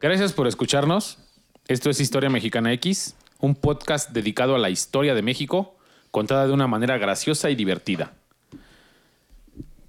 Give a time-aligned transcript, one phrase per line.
[0.00, 1.18] Gracias por escucharnos.
[1.66, 5.74] Esto es Historia Mexicana X, un podcast dedicado a la historia de México,
[6.12, 8.12] contada de una manera graciosa y divertida.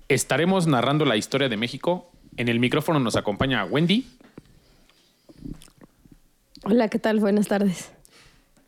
[0.08, 2.10] Estaremos narrando la historia de México.
[2.38, 4.08] En el micrófono nos acompaña Wendy.
[6.64, 7.20] Hola, ¿qué tal?
[7.20, 7.92] Buenas tardes.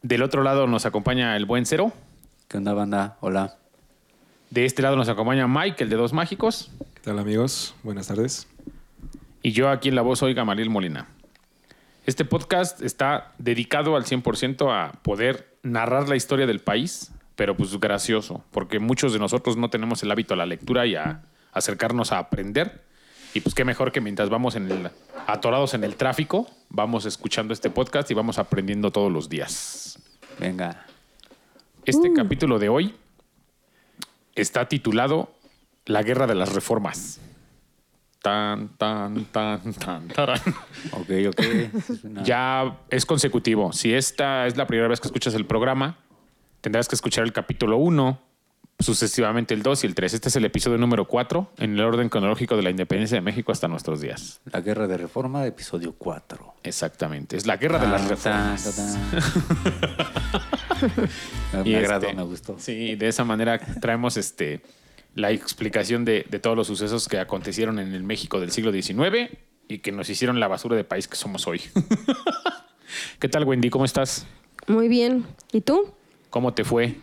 [0.04, 1.92] Del otro lado nos acompaña el buen Cero.
[2.50, 3.18] ¿Qué onda, banda?
[3.20, 3.58] Hola.
[4.52, 6.70] De este lado nos acompaña Mike, el de Dos Mágicos.
[6.94, 7.73] ¿Qué tal amigos?
[7.81, 8.48] Buenas tardes.
[9.42, 11.08] Y yo aquí en la voz soy Gamaliel Molina.
[12.05, 17.80] Este podcast está dedicado al 100% a poder narrar la historia del país, pero pues
[17.80, 22.12] gracioso, porque muchos de nosotros no tenemos el hábito a la lectura y a acercarnos
[22.12, 22.84] a aprender.
[23.36, 24.90] Y pues qué mejor que mientras vamos en el,
[25.28, 30.00] atorados en el tráfico, vamos escuchando este podcast y vamos aprendiendo todos los días.
[30.40, 30.86] Venga.
[31.86, 32.95] Este capítulo de hoy
[34.34, 35.31] está titulado
[35.86, 37.20] La Guerra de las Reformas.
[38.22, 40.39] Tan, tan, tan, tan, tarán.
[40.91, 41.39] Ok, ok.
[41.89, 43.73] Es una- Ya es consecutivo.
[43.73, 45.97] Si esta es la primera vez que escuchas el programa,
[46.61, 48.19] tendrás que escuchar el capítulo 1,
[48.78, 50.13] sucesivamente el 2 y el 3.
[50.13, 53.52] Este es el episodio número 4 en el orden cronológico de la independencia de México
[53.52, 54.39] hasta nuestros días.
[54.45, 56.56] La Guerra de Reforma, episodio 4.
[56.63, 57.38] Exactamente.
[57.38, 59.00] Es la guerra de las reformas.
[61.66, 62.56] me agradó, este, me gustó.
[62.59, 64.61] Sí, de esa manera traemos este
[65.16, 69.30] la explicación de, de todos los sucesos que acontecieron en el México del siglo XIX
[69.68, 71.62] y que nos hicieron la basura de país que somos hoy.
[73.20, 73.70] ¿Qué tal, Wendy?
[73.70, 74.26] ¿Cómo estás?
[74.68, 75.26] Muy bien.
[75.52, 75.94] ¿Y tú?
[76.30, 76.95] ¿Cómo te fue?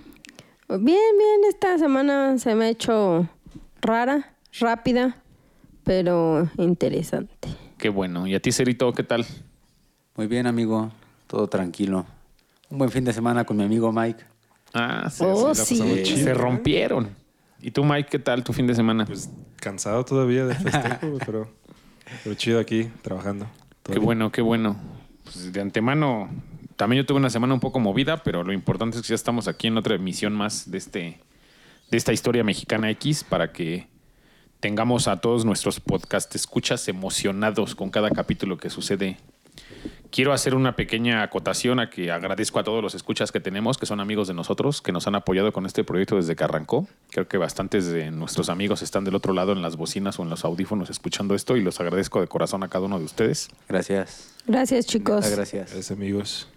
[0.68, 1.40] Bien, bien.
[1.48, 3.28] Esta semana se me ha hecho
[3.80, 5.16] rara, rápida,
[5.84, 7.48] pero interesante.
[7.78, 8.26] Qué bueno.
[8.26, 9.24] ¿Y a ti, Cerito, qué tal?
[10.16, 10.90] Muy bien, amigo.
[11.26, 12.06] Todo tranquilo.
[12.70, 14.24] Un buen fin de semana con mi amigo Mike.
[14.74, 15.76] Ah, Oh, sí.
[16.02, 16.24] chido.
[16.24, 17.16] se rompieron.
[17.60, 19.04] ¿Y tú, Mike, qué tal tu fin de semana?
[19.04, 21.52] Pues cansado todavía de festejo, pero,
[22.22, 23.46] pero chido aquí, trabajando.
[23.82, 24.04] Qué bien.
[24.04, 24.76] bueno, qué bueno.
[25.24, 26.30] Pues de antemano,
[26.76, 29.48] también yo tuve una semana un poco movida, pero lo importante es que ya estamos
[29.48, 31.20] aquí en otra emisión más de, este,
[31.90, 33.88] de esta historia mexicana X para que
[34.60, 39.18] tengamos a todos nuestros podcast escuchas emocionados con cada capítulo que sucede.
[40.10, 43.84] Quiero hacer una pequeña acotación a que agradezco a todos los escuchas que tenemos, que
[43.84, 46.88] son amigos de nosotros, que nos han apoyado con este proyecto desde que arrancó.
[47.10, 50.30] Creo que bastantes de nuestros amigos están del otro lado en las bocinas o en
[50.30, 53.50] los audífonos escuchando esto y los agradezco de corazón a cada uno de ustedes.
[53.68, 54.34] Gracias.
[54.46, 55.30] Gracias, chicos.
[55.30, 55.72] Gracias.
[55.72, 56.48] Gracias amigos.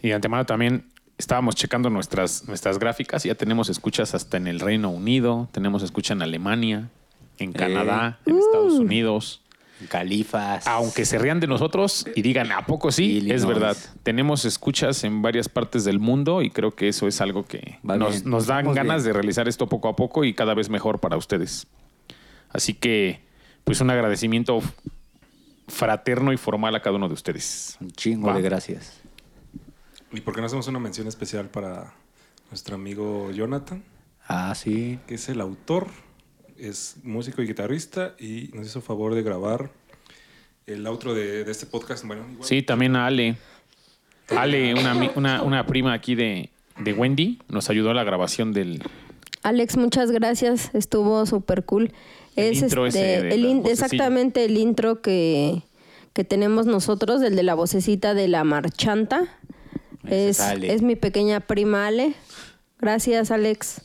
[0.00, 0.86] Y de antemano también
[1.18, 5.82] estábamos checando nuestras, nuestras gráficas y ya tenemos escuchas hasta en el Reino Unido, tenemos
[5.82, 6.88] escucha en Alemania,
[7.38, 9.42] en Canadá, en Estados Unidos.
[9.88, 10.66] Califas.
[10.66, 13.04] Aunque se rían de nosotros y digan, ¿a poco sí?
[13.18, 13.36] Illinois.
[13.42, 13.76] Es verdad.
[14.02, 17.96] Tenemos escuchas en varias partes del mundo y creo que eso es algo que Va
[17.96, 19.12] nos, nos dan Vamos ganas bien.
[19.14, 21.66] de realizar esto poco a poco y cada vez mejor para ustedes.
[22.48, 23.22] Así que,
[23.64, 24.60] pues un agradecimiento
[25.68, 27.76] fraterno y formal a cada uno de ustedes.
[27.80, 28.34] Un chingo Va.
[28.34, 29.00] de gracias.
[30.12, 31.92] ¿Y por qué no hacemos una mención especial para
[32.50, 33.82] nuestro amigo Jonathan,
[34.28, 34.98] Ah, sí.
[35.06, 35.88] que es el autor,
[36.58, 39.70] es músico y guitarrista y nos hizo favor de grabar
[40.66, 42.04] el outro de, de este podcast?
[42.04, 42.48] Bueno, igual.
[42.48, 43.36] Sí, también a Ale.
[44.28, 48.82] Ale, una, una, una prima aquí de, de Wendy, nos ayudó a la grabación del...
[49.42, 50.74] Alex, muchas gracias.
[50.74, 51.92] Estuvo súper cool.
[52.34, 55.62] El es intro ese este, de el in- exactamente el intro que,
[56.12, 59.38] que tenemos nosotros, el de la vocecita de la marchanta.
[60.04, 60.74] Es, es Ale.
[60.74, 62.14] es mi pequeña prima Ale.
[62.80, 63.82] Gracias, Alex.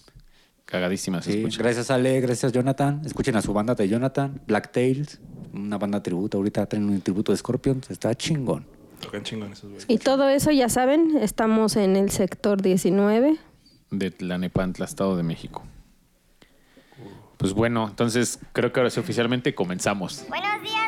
[0.71, 1.61] Cagadísima se Sí, escucha.
[1.63, 3.01] gracias Ale, gracias Jonathan.
[3.05, 5.19] Escuchen a su banda de Jonathan, Black Tails,
[5.53, 6.37] una banda tributo.
[6.37, 8.65] Ahorita traen un tributo de Scorpions, está chingón.
[9.01, 9.85] Tocan chingón esos güeyes.
[9.89, 13.37] Y todo eso, ya saben, estamos en el sector 19.
[13.89, 15.63] de Tlanepantla, Estado de México.
[17.37, 20.23] Pues bueno, entonces creo que ahora sí oficialmente comenzamos.
[20.29, 20.80] Buenos días,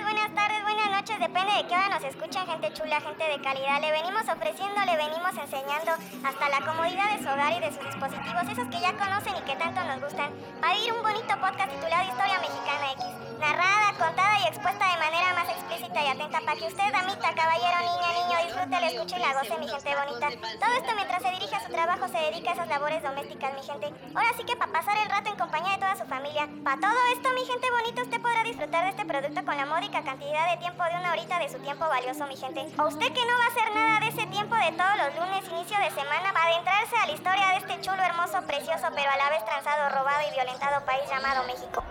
[1.24, 3.80] depende de qué hora nos escuchan, gente chula, gente de calidad.
[3.80, 5.92] Le venimos ofreciendo, le venimos enseñando
[6.28, 9.42] hasta la comodidad de su hogar y de sus dispositivos, esos que ya conocen y
[9.48, 14.40] que tanto nos gustan, para vivir un bonito podcast titulado Historia Mexicana X, narrada, contada
[14.40, 18.46] y expuesta de manera más explícita y atenta para que usted, damita, caballero, niña, niño,
[18.46, 20.28] disfrute, la escuche y la goce, mi gente bonita.
[20.60, 23.64] Todo esto mientras se dirige a su trabajo, se dedica a esas labores domésticas, mi
[23.64, 23.94] gente.
[24.16, 26.48] Ahora sí que para pasar el rato en compañía de toda su familia.
[26.64, 30.04] Para todo esto, mi gente bonita, usted podrá disfrutar de este producto con la módica
[30.04, 32.68] cantidad de tiempo de una horita de su tiempo valioso, mi gente.
[32.78, 35.48] O usted que no va a hacer nada de ese tiempo de todos los lunes,
[35.50, 39.10] inicio de semana, va a adentrarse a la historia de este chulo, hermoso, precioso, pero
[39.12, 41.84] a la vez transado, robado y violentado país llamado México.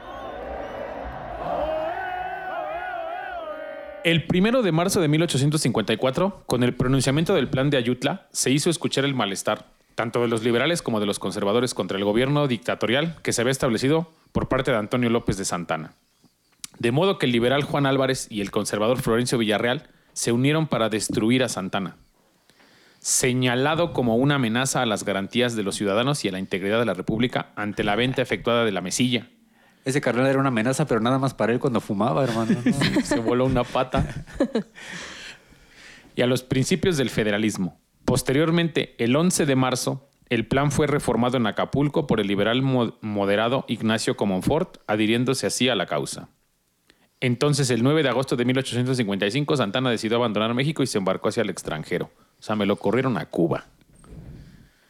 [4.04, 8.69] El primero de marzo de 1854, con el pronunciamiento del plan de Ayutla, se hizo
[8.69, 13.16] escuchar el malestar, tanto de los liberales como de los conservadores, contra el gobierno dictatorial
[13.22, 15.94] que se había establecido por parte de Antonio López de Santana.
[16.81, 20.88] De modo que el liberal Juan Álvarez y el conservador Florencio Villarreal se unieron para
[20.88, 21.96] destruir a Santana,
[22.99, 26.87] señalado como una amenaza a las garantías de los ciudadanos y a la integridad de
[26.87, 29.28] la República ante la venta efectuada de la mesilla.
[29.84, 32.56] Ese carnal era una amenaza, pero nada más para él cuando fumaba, hermano.
[32.64, 33.00] ¿no?
[33.02, 34.25] Se voló una pata.
[36.14, 37.81] Y a los principios del federalismo.
[38.05, 42.96] Posteriormente, el 11 de marzo, el plan fue reformado en Acapulco por el liberal mo-
[43.00, 46.28] moderado Ignacio Comonfort, adhiriéndose así a la causa.
[47.20, 51.43] Entonces, el 9 de agosto de 1855, Santana decidió abandonar México y se embarcó hacia
[51.43, 52.11] el extranjero.
[52.38, 53.67] O sea, me lo corrieron a Cuba.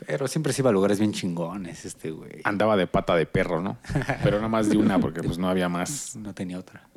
[0.07, 2.41] Pero siempre se iba a lugares bien chingones este güey.
[2.45, 3.79] Andaba de pata de perro, ¿no?
[4.23, 6.17] Pero nada más de una, porque pues no había más.
[6.17, 6.89] No tenía otra.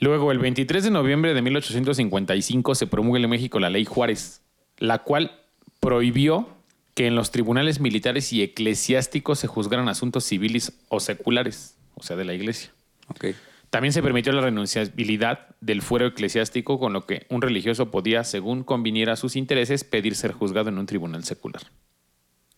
[0.00, 4.42] Luego, el 23 de noviembre de 1855 se promulga en México la Ley Juárez,
[4.78, 5.40] la cual
[5.80, 6.48] prohibió
[6.94, 12.16] que en los tribunales militares y eclesiásticos se juzgaran asuntos civiles o seculares, o sea,
[12.16, 12.70] de la iglesia.
[13.08, 13.26] Ok.
[13.70, 18.62] También se permitió la renunciabilidad del fuero eclesiástico, con lo que un religioso podía, según
[18.62, 21.62] conviniera a sus intereses, pedir ser juzgado en un tribunal secular.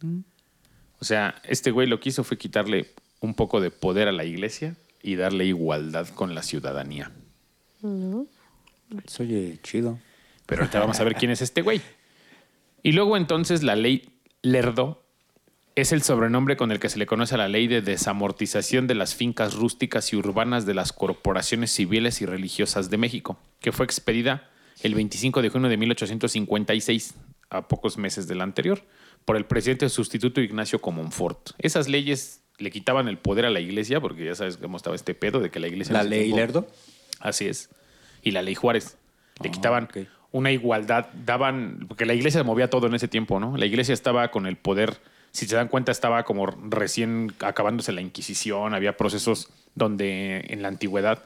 [0.03, 4.25] O sea, este güey lo que hizo fue quitarle un poco de poder a la
[4.25, 7.13] iglesia y darle igualdad con la ciudadanía.
[9.07, 9.99] Se oye chido.
[10.47, 11.81] Pero ahorita vamos a ver quién es este güey.
[12.83, 14.09] Y luego entonces la ley
[14.43, 15.03] Lerdo
[15.75, 18.95] es el sobrenombre con el que se le conoce a la ley de desamortización de
[18.95, 23.85] las fincas rústicas y urbanas de las corporaciones civiles y religiosas de México, que fue
[23.85, 24.49] expedida
[24.83, 27.15] el 25 de junio de 1856,
[27.51, 28.83] a pocos meses del anterior,
[29.27, 31.51] por el presidente sustituto Ignacio Comonfort.
[31.59, 35.15] Esas leyes le quitaban el poder a la iglesia, porque ya sabes cómo estaba este
[35.15, 35.93] pedo de que la iglesia...
[35.93, 36.69] La ley tiempo- Lerdo.
[37.21, 37.69] Así es.
[38.23, 38.97] Y la ley Juárez.
[39.43, 39.89] Le Ah, quitaban
[40.33, 43.57] una igualdad, daban, porque la iglesia movía todo en ese tiempo, ¿no?
[43.59, 44.97] La iglesia estaba con el poder,
[45.33, 50.69] si se dan cuenta, estaba como recién acabándose la Inquisición, había procesos donde en la
[50.69, 51.25] antigüedad,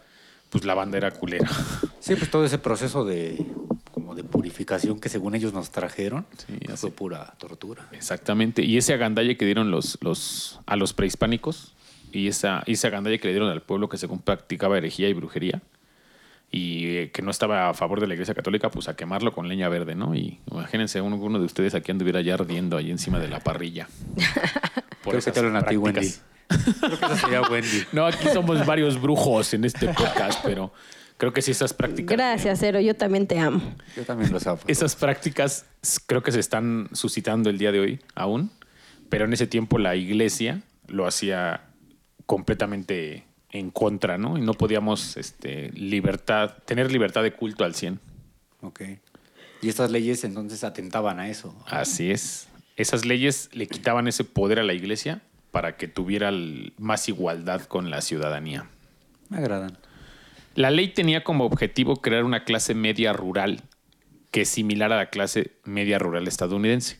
[0.48, 1.48] pues la banda era culera.
[2.00, 3.44] Sí, pues todo ese proceso de
[4.40, 7.86] purificación que según ellos nos trajeron Sí, fue pura tortura.
[7.92, 8.64] Exactamente.
[8.64, 11.74] Y ese agandalle que dieron los, los, a los prehispánicos
[12.10, 15.60] y esa, ese agandalle que le dieron al pueblo que según practicaba herejía y brujería
[16.50, 19.46] y eh, que no estaba a favor de la iglesia católica, pues a quemarlo con
[19.46, 20.14] leña verde, ¿no?
[20.14, 23.88] Y imagínense uno, uno de ustedes aquí anduviera ya ardiendo ahí encima de la parrilla.
[25.04, 26.12] Por Creo que te a ti, Wendy.
[26.48, 27.84] Creo que esa sería Wendy.
[27.92, 30.72] No, aquí somos varios brujos en este podcast, pero
[31.20, 32.16] creo que sí esas prácticas.
[32.16, 32.80] Gracias, Cero.
[32.80, 33.60] Yo también te amo.
[33.94, 34.34] Yo también.
[34.66, 35.66] Esas prácticas
[36.06, 38.50] creo que se están suscitando el día de hoy aún,
[39.10, 41.60] pero en ese tiempo la iglesia lo hacía
[42.24, 44.38] completamente en contra, ¿no?
[44.38, 48.00] Y no podíamos este, libertad, tener libertad de culto al 100.
[48.62, 48.80] Ok.
[49.60, 51.54] Y estas leyes entonces atentaban a eso.
[51.66, 52.48] Así es.
[52.76, 55.20] Esas leyes le quitaban ese poder a la iglesia
[55.50, 56.32] para que tuviera
[56.78, 58.70] más igualdad con la ciudadanía.
[59.28, 59.76] Me agradan.
[60.60, 63.62] La ley tenía como objetivo crear una clase media rural
[64.30, 66.98] que es similar a la clase media rural estadounidense.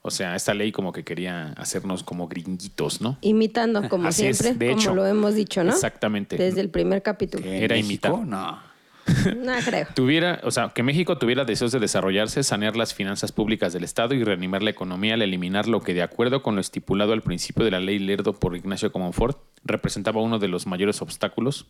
[0.00, 3.18] O sea, esta ley como que quería hacernos como gringuitos, ¿no?
[3.20, 4.94] Imitando, como Así es, siempre, de como hecho.
[4.94, 5.72] lo hemos dicho, ¿no?
[5.72, 6.36] Exactamente.
[6.38, 7.42] Desde el primer capítulo.
[7.42, 8.12] ¿Que en Era imitar.
[8.12, 8.58] No.
[9.36, 9.86] No creo.
[9.94, 14.14] Tuviera, o sea, que México tuviera deseos de desarrollarse, sanear las finanzas públicas del Estado
[14.14, 17.64] y reanimar la economía al eliminar lo que, de acuerdo con lo estipulado al principio
[17.64, 21.66] de la ley Lerdo por Ignacio Comonfort, representaba uno de los mayores obstáculos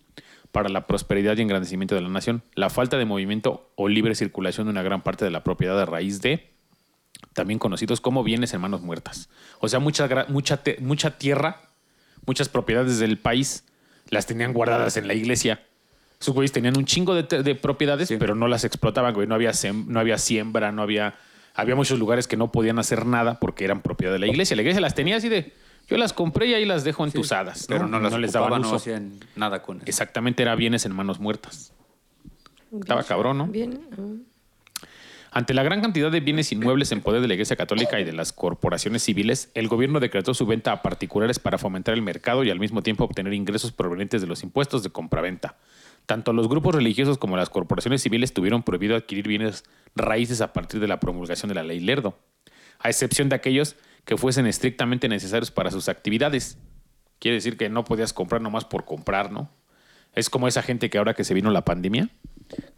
[0.53, 4.67] para la prosperidad y engrandecimiento de la nación, la falta de movimiento o libre circulación
[4.67, 6.51] de una gran parte de la propiedad a raíz de,
[7.35, 9.29] también conocidos como bienes en manos muertas.
[9.61, 11.63] O sea, mucha, mucha, mucha tierra,
[12.27, 13.65] muchas propiedades del país
[14.11, 15.63] las tenían guardadas en la iglesia.
[16.21, 18.17] Esos güeyes tenían un chingo de, propiedades, Sí.
[18.19, 19.27] pero no las explotaban, güey.
[19.29, 21.15] No había, sem- no había siembra, no había...
[21.55, 24.55] Había muchos lugares que no podían hacer nada porque eran propiedad de la iglesia.
[24.55, 25.53] La iglesia las tenía así de...
[25.89, 27.67] Yo las compré y ahí las dejo entusadas.
[27.69, 29.87] Pero no, las les ocupaban, daban no hacían nada con eso.
[29.87, 31.73] Exactamente, era bienes en manos muertas.
[32.79, 33.47] Estaba cabrón, ¿no?
[33.49, 33.81] Bien.
[33.97, 34.21] mm.
[35.31, 38.13] Ante la gran cantidad de bienes inmuebles en poder de la Iglesia Católica y de
[38.13, 42.51] las corporaciones civiles, el gobierno decretó su venta a particulares para fomentar el mercado y
[42.51, 45.57] al mismo tiempo obtener ingresos provenientes de los impuestos de compraventa.
[46.09, 50.81] Tanto los grupos religiosos como las corporaciones civiles tuvieron prohibido adquirir bienes raíces a partir
[50.81, 52.19] de la promulgación de la ley Lerdo,
[52.79, 56.57] a excepción de aquellos que fuesen estrictamente necesarios para sus actividades.
[57.19, 59.51] Quiere decir que no podías comprar nomás por comprar, ¿no?
[60.15, 62.09] Es como esa gente que ahora que se vino la pandemia,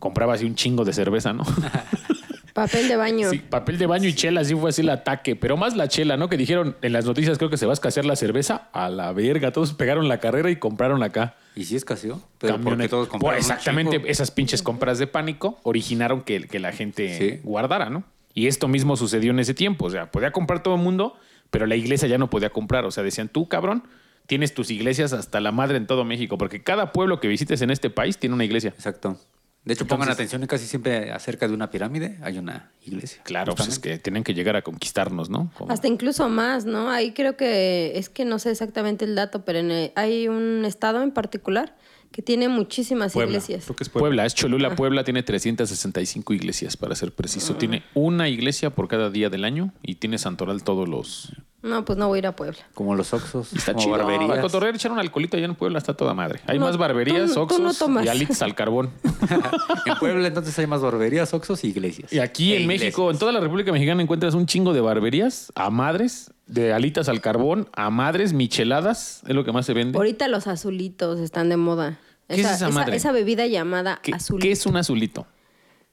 [0.00, 1.44] compraba así un chingo de cerveza, ¿no?
[2.54, 3.30] Papel de baño.
[3.30, 6.16] Sí, papel de baño y chela, sí fue así el ataque, pero más la chela,
[6.16, 6.28] ¿no?
[6.28, 9.12] Que dijeron en las noticias, creo que se va a escasear la cerveza, a la
[9.12, 11.37] verga, todos pegaron la carrera y compraron acá.
[11.54, 12.21] Y sí escaseó.
[12.38, 16.73] Pero porque todos compraron un exactamente esas pinches compras de pánico originaron que, que la
[16.73, 17.40] gente Sí.
[17.42, 18.04] guardara, ¿no?
[18.35, 21.16] Y esto mismo sucedió en ese tiempo, o sea, podía comprar todo el mundo,
[21.50, 23.83] pero la iglesia ya no podía comprar, o sea, decían, tú cabrón,
[24.26, 27.71] tienes tus iglesias hasta la madre en todo México, porque cada pueblo que visites en
[27.71, 28.71] este país tiene una iglesia.
[28.71, 29.19] Exacto.
[29.64, 33.22] De hecho, pongan atención, casi siempre acerca de una pirámide hay una iglesia.
[33.24, 35.52] Claro, pues es que tienen que llegar a conquistarnos, ¿no?
[35.56, 36.90] Como- Hasta incluso más, ¿no?
[36.90, 40.64] Ahí creo que, es que no sé exactamente el dato, pero en el- hay un
[40.64, 41.76] estado en particular
[42.10, 43.32] que tiene muchísimas Puebla.
[43.36, 43.64] iglesias.
[43.66, 44.08] Creo que es Puebla.
[44.08, 44.26] Puebla.
[44.26, 47.54] es Cholula, Puebla tiene 365 iglesias, para ser preciso.
[47.56, 51.32] Tiene una iglesia por cada día del año y tiene santoral todos los...
[51.62, 52.58] No, pues no voy a ir a Puebla.
[52.72, 53.98] Como los Oxos, Está como chido.
[53.98, 54.28] barberías.
[54.30, 56.40] Para cotorrear, echar un alcoholito allá en Puebla está toda madre.
[56.46, 58.90] Hay No, más barberías, tú- tú no oxos y alitas al carbón.
[59.86, 62.10] en Puebla entonces hay más barberías, Oxos y iglesias.
[62.12, 65.52] Y aquí E en México, en toda la República Mexicana, encuentras un chingo de barberías
[65.54, 69.98] a madres, de alitas al carbón, a madres, micheladas, es lo que más se vende.
[69.98, 71.98] Ahorita los azulitos están de moda.
[72.26, 72.96] ¿Qué es esa madre?
[72.96, 74.44] Esa, bebida llamada ¿Qué, azulito.
[74.46, 75.26] qué es un azulito?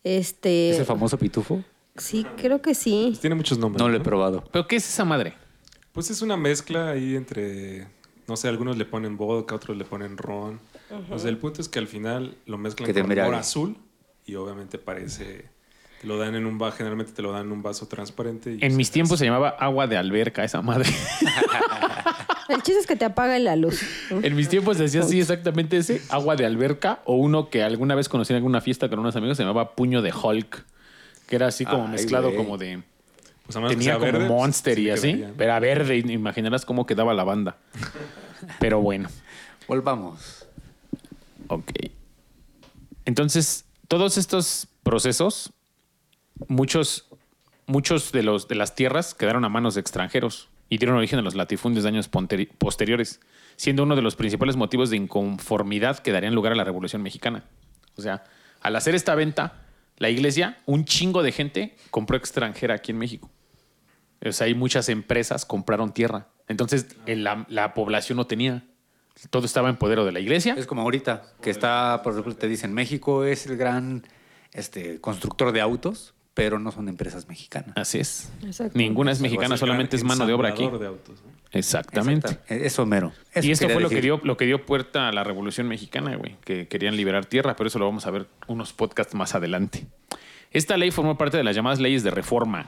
[0.04, 1.62] Este, ¿Es el famoso pitufo?
[1.98, 3.18] sí, creo que sí.
[3.20, 3.82] Tiene muchos nombres.
[3.82, 4.44] No lo he probado.
[4.52, 5.34] ¿Pero qué es esa madre?
[5.98, 7.88] Pues es una mezcla ahí entre,
[8.28, 10.60] no sé, algunos le ponen vodka, otros le ponen ron.
[11.10, 13.78] O sea, el punto es que al final lo mezclan con oro azul
[14.24, 15.50] y obviamente parece,
[16.00, 18.60] te lo dan en un vaso, generalmente te lo dan en un vaso transparente.
[18.62, 20.88] y En mis tiempos se llamaba agua de alberca, esa madre.
[22.50, 23.82] El chiste es que te apaga la luz.
[24.12, 27.96] en mis tiempos se decía así exactamente ese, agua de alberca, o uno que alguna
[27.96, 30.64] vez conocí en alguna fiesta con unos amigos, se llamaba puño de Hulk,
[31.26, 32.84] que era así como Ay, mezclado como de...
[33.48, 35.34] Pues a menos que Tenía sea como verde, pues, Monster sí y así, quedaría.
[35.38, 37.58] pero era verde, imaginarás cómo quedaba la banda.
[38.60, 39.10] Pero bueno.
[39.68, 40.46] Volvamos.
[41.48, 41.72] Ok.
[43.06, 45.54] Entonces, todos estos procesos,
[46.48, 47.08] muchos,
[47.66, 51.22] muchos de, los, de las tierras quedaron a manos de extranjeros y dieron origen a
[51.22, 53.22] los latifundios de años posteriores,
[53.56, 57.46] siendo uno de los principales motivos de inconformidad que darían lugar a la Revolución Mexicana.
[57.96, 58.26] O sea,
[58.62, 59.64] al hacer esta venta,
[59.98, 63.32] la iglesia, un chingo de gente compró extranjera aquí en México.
[64.26, 66.28] O sea, hay muchas empresas compraron tierra.
[66.48, 68.64] Entonces, en la, la población no tenía.
[69.30, 72.48] Todo estaba en poder de la iglesia Es como ahorita, que está, por ejemplo, te
[72.48, 74.04] dicen, México es el gran
[74.54, 77.76] este, constructor de autos, pero no son empresas mexicanas.
[77.76, 78.32] Así es.
[78.44, 78.78] Exacto.
[78.78, 80.70] Ninguna es mexicana, así, solamente es mano de obra aquí.
[80.70, 81.32] De autos, ¿no?
[81.52, 82.28] Exactamente.
[82.28, 82.54] Exacto.
[82.54, 83.12] Eh, Eso mero.
[83.34, 86.16] Eso Y esto fue lo que, dio, lo que dio puerta a la Revolución Mexicana,
[86.16, 89.88] güey, que querían liberar tierra, pero eso lo vamos a ver unos podcasts más adelante.
[90.52, 92.68] Esta ley formó parte de las llamadas leyes de reforma,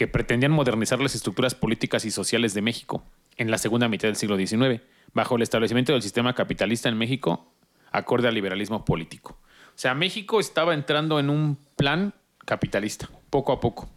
[0.00, 3.04] que pretendían modernizar las estructuras políticas y sociales de México
[3.36, 4.80] en la segunda mitad del siglo XIX,
[5.12, 7.52] bajo el establecimiento del sistema capitalista en México,
[7.92, 9.38] acorde al liberalismo político.
[9.42, 12.14] O sea, México estaba entrando en un plan
[12.46, 13.90] capitalista, poco a poco,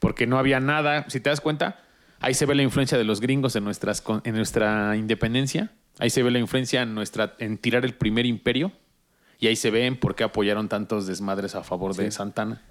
[0.00, 1.80] porque no había nada, si te das cuenta,
[2.18, 6.24] ahí se ve la influencia de los gringos en, nuestras, en nuestra independencia, ahí se
[6.24, 8.72] ve la influencia en, nuestra, en tirar el primer imperio,
[9.38, 12.64] y ahí se ve en por qué apoyaron tantos desmadres a favor de Santana.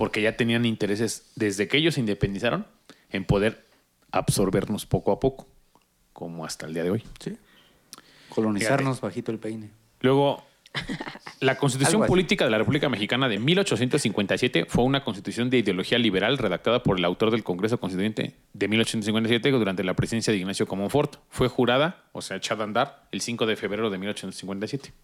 [0.00, 2.66] Porque ya tenían intereses, desde que ellos se independizaron,
[3.10, 3.66] en poder
[4.10, 5.46] absorbernos poco a poco,
[6.14, 7.04] como hasta el día de hoy.
[7.22, 7.36] Sí.
[8.30, 9.68] Colonizarnos bajito el peine.
[10.00, 10.42] Luego,
[11.40, 12.06] la Constitución.
[12.06, 16.98] Política de la República Mexicana de 1857 fue una constitución de ideología liberal redactada por
[16.98, 21.16] el autor del Congreso Constituyente de 1857 durante la presidencia de Ignacio Comonfort.
[21.28, 24.94] Fue jurada, o sea, echada a andar, el 5 de febrero de 1857.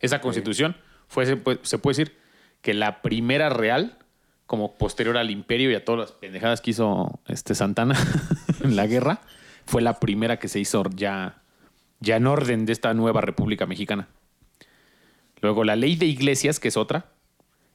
[0.00, 0.78] Esa constitución
[1.08, 2.16] fue, se puede, se puede decir,
[2.62, 3.98] que la primera real,
[4.46, 7.96] como posterior al imperio y a todas las pendejadas que hizo este Santana
[8.62, 9.20] en la guerra,
[9.66, 11.42] fue la primera que se hizo ya,
[12.00, 14.08] ya en orden de esta nueva República Mexicana.
[15.40, 17.06] Luego, la ley de iglesias, que es otra,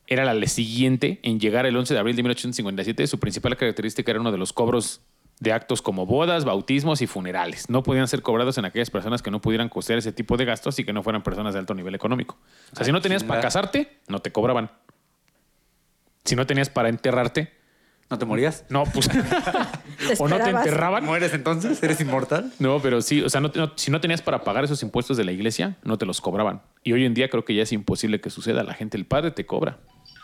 [0.07, 3.05] era la siguiente en llegar el 11 de abril de 1857.
[3.05, 5.01] Su principal característica era uno de los cobros
[5.39, 7.69] de actos como bodas, bautismos y funerales.
[7.69, 10.79] No podían ser cobrados en aquellas personas que no pudieran costear ese tipo de gastos
[10.79, 12.37] y que no fueran personas de alto nivel económico.
[12.73, 13.47] O sea, si no tenías para chinga.
[13.47, 14.71] casarte, no te cobraban.
[16.29, 17.51] Si no tenías para enterrarte,
[18.09, 18.65] ¿No te morías?
[18.69, 19.07] no, pues.
[20.07, 21.05] Te o no te enterraban.
[21.05, 21.81] ¿Mueres entonces?
[21.83, 22.51] ¿Eres inmortal?
[22.57, 25.23] No, pero sí, o sea, no- no- si no tenías para pagar esos impuestos de
[25.25, 26.61] la iglesia, no te los cobraban.
[26.83, 28.63] Y hoy en día creo que ya es imposible que suceda.
[28.63, 29.77] La gente, el padre te cobra.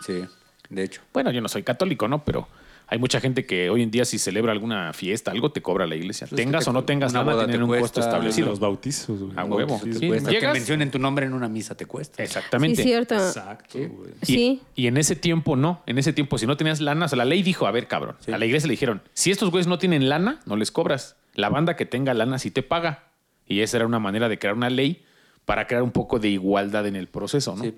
[0.05, 0.25] Sí,
[0.69, 1.01] de hecho.
[1.13, 2.23] Bueno, yo no soy católico, ¿no?
[2.23, 2.47] Pero
[2.87, 5.95] hay mucha gente que hoy en día si celebra alguna fiesta, algo te cobra la
[5.95, 6.27] iglesia.
[6.27, 8.47] Pues tengas te- o no tengas nada, tienen te un cuesta- costo Sí, establecido.
[8.49, 9.33] los bautizos, güey.
[9.37, 9.79] A huevo.
[9.83, 9.99] Sí.
[9.99, 12.17] Que mencionen tu nombre en una misa te cuesta.
[12.17, 12.81] Sí, Exactamente.
[12.81, 13.15] es cierto.
[13.15, 14.11] Exacto, güey.
[14.21, 14.61] Y, Sí.
[14.75, 17.25] y en ese tiempo no, en ese tiempo si no tenías lana, o sea, la
[17.25, 18.31] ley dijo, a ver, cabrón, Sí.
[18.31, 21.15] a la iglesia le dijeron, si estos güeyes no tienen lana, no les cobras.
[21.33, 23.05] La banda que tenga lana sí te paga.
[23.47, 25.03] Y esa era una manera de crear una ley
[25.45, 27.63] para crear un poco de igualdad en el proceso, ¿no?
[27.63, 27.73] Sí.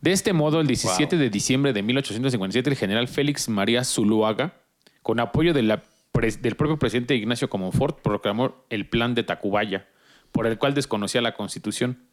[0.00, 4.54] De este modo, el 17 de diciembre de 1857, el general Félix María Zuluaga,
[5.02, 9.88] con apoyo de la pres- del propio presidente Ignacio Comonfort, proclamó el Plan de Tacubaya,
[10.30, 12.04] por el cual desconocía la Constitución.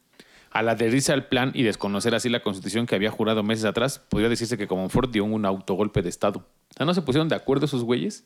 [0.49, 4.29] Al adherirse al plan y desconocer así la Constitución que había jurado meses atrás, podría
[4.29, 6.39] decirse que Comonfort dio un autogolpe de Estado.
[6.39, 8.25] O sea, no se pusieron de acuerdo esos güeyes.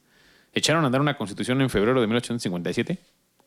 [0.54, 3.00] Echaron a andar una Constitución en febrero de 1857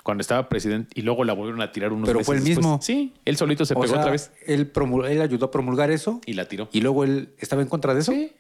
[0.03, 2.59] cuando estaba presidente y luego la volvieron a tirar unos Pero meses fue el después.
[2.65, 2.79] mismo.
[2.83, 5.91] Sí, él solito se O pegó sea, otra vez Él, promul- él ayudó a promulgar
[5.91, 6.69] eso y la tiró.
[6.73, 8.13] y luego él estaba en contra de eso.
[8.13, 8.33] Sí.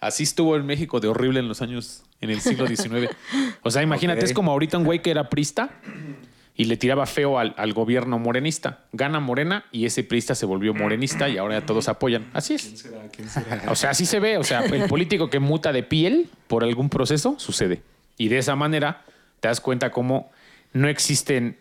[0.00, 3.08] Así estuvo en México de horrible en los años, en el siglo XIX.
[3.62, 5.70] O sea, imagínate, es como ahorita un güey que era prista
[6.56, 8.84] y le tiraba feo al, al gobierno morenista.
[8.92, 12.28] Gana Morena y ese prista se volvió morenista y ahora ya todos apoyan.
[12.32, 12.80] Así ¿Quién es.
[12.80, 13.08] será?
[13.08, 13.62] ¿Quién será?
[13.68, 14.36] O sea, así se ve.
[14.38, 17.82] O sea, el político que muta de piel por algún proceso sucede.
[18.18, 19.04] Y de esa manera
[19.40, 20.30] te das cuenta cómo
[20.74, 21.58] no existen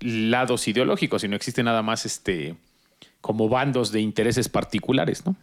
[0.00, 2.56] lados ideológicos, sino existen nada más este
[3.20, 5.34] como bandos de intereses particulares, ¿no?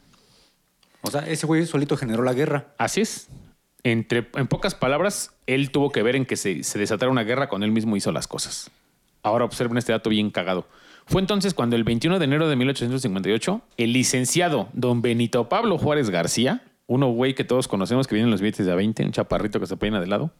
[1.02, 2.68] O sea, ese güey solito generó la guerra.
[2.78, 3.28] Así es.
[3.84, 7.50] Entre, en pocas palabras, él tuvo que ver en que se, se desatara una guerra
[7.50, 8.72] cuando él mismo hizo las cosas.
[9.22, 10.66] Ahora observen este dato bien cagado.
[11.06, 16.10] Fue entonces cuando el 21 de enero de 1858, el licenciado don Benito Pablo Juárez
[16.10, 19.12] García, uno güey que todos conocemos que viene en los billetes de a 20, un
[19.12, 20.32] chaparrito que se peina de lado.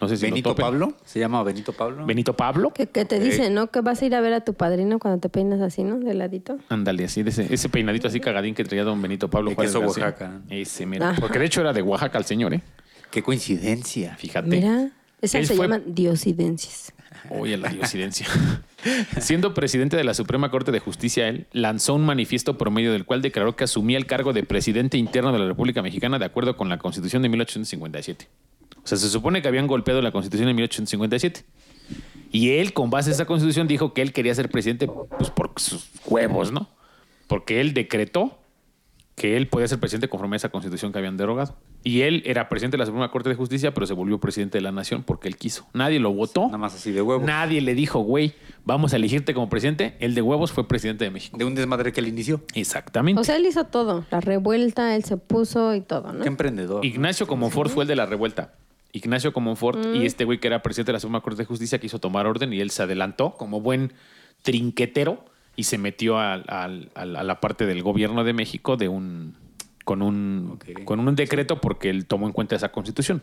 [0.00, 0.54] No sé si Benito.
[0.54, 0.94] Pablo.
[1.04, 2.04] Se llama Benito Pablo.
[2.04, 2.70] Benito Pablo.
[2.72, 3.68] Que, que te dicen, ¿no?
[3.70, 5.98] Que vas a ir a ver a tu padrino cuando te peinas así, ¿no?
[5.98, 6.58] De ladito.
[6.68, 9.72] Ándale, así, de ese, ese peinadito así cagadín que traía don Benito Pablo De Juárez
[9.72, 10.04] queso García.
[10.04, 10.40] Oaxaca.
[10.50, 11.10] Ese, mira.
[11.10, 11.16] Ah.
[11.18, 12.60] Porque de hecho era de Oaxaca el señor, ¿eh?
[13.10, 14.16] Qué coincidencia.
[14.16, 14.48] Fíjate.
[14.48, 14.90] Mira,
[15.22, 16.92] esas se fue- llaman diosidencias.
[17.30, 18.26] Oye, la diosidencia.
[19.18, 23.06] Siendo presidente de la Suprema Corte de Justicia, él lanzó un manifiesto por medio del
[23.06, 26.56] cual declaró que asumía el cargo de presidente interno de la República Mexicana de acuerdo
[26.56, 28.28] con la Constitución de 1857.
[28.84, 31.44] O sea, se supone que habían golpeado la Constitución de 1857.
[32.30, 35.52] Y él, con base a esa Constitución, dijo que él quería ser presidente pues, por
[35.56, 36.68] sus huevos, ¿no?
[37.28, 38.38] Porque él decretó
[39.14, 41.56] que él podía ser presidente conforme a esa constitución que habían derogado.
[41.84, 44.62] Y él era presidente de la Suprema Corte de Justicia, pero se volvió presidente de
[44.62, 45.66] la nación porque él quiso.
[45.72, 46.46] Nadie lo votó.
[46.46, 47.24] Nada más así de huevo.
[47.24, 49.96] Nadie le dijo, güey, vamos a elegirte como presidente.
[50.00, 51.36] El de huevos fue presidente de México.
[51.36, 52.42] De un desmadre que él inició.
[52.54, 53.20] Exactamente.
[53.20, 54.04] O sea, él hizo todo.
[54.10, 56.22] La revuelta, él se puso y todo, ¿no?
[56.22, 56.84] Qué emprendedor.
[56.84, 58.54] Ignacio Comonfort fue el de la revuelta.
[58.94, 59.96] Ignacio Comonfort Mm.
[59.96, 62.52] y este güey que era presidente de la Suprema Corte de Justicia quiso tomar orden
[62.52, 63.92] y él se adelantó como buen
[64.42, 65.24] trinquetero
[65.56, 69.36] y se metió al- al- al- a la parte del gobierno de México de un
[69.84, 73.22] con un con un decreto porque él tomó en cuenta esa constitución.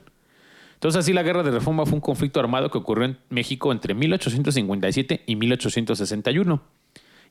[0.76, 3.94] Entonces así la guerra de reforma fue un conflicto armado que ocurrió en México entre
[3.94, 6.62] 1857 y 1861,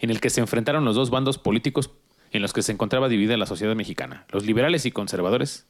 [0.01, 1.91] en el que se enfrentaron los dos bandos políticos
[2.33, 5.67] en los que se encontraba dividida la sociedad mexicana, los liberales y conservadores.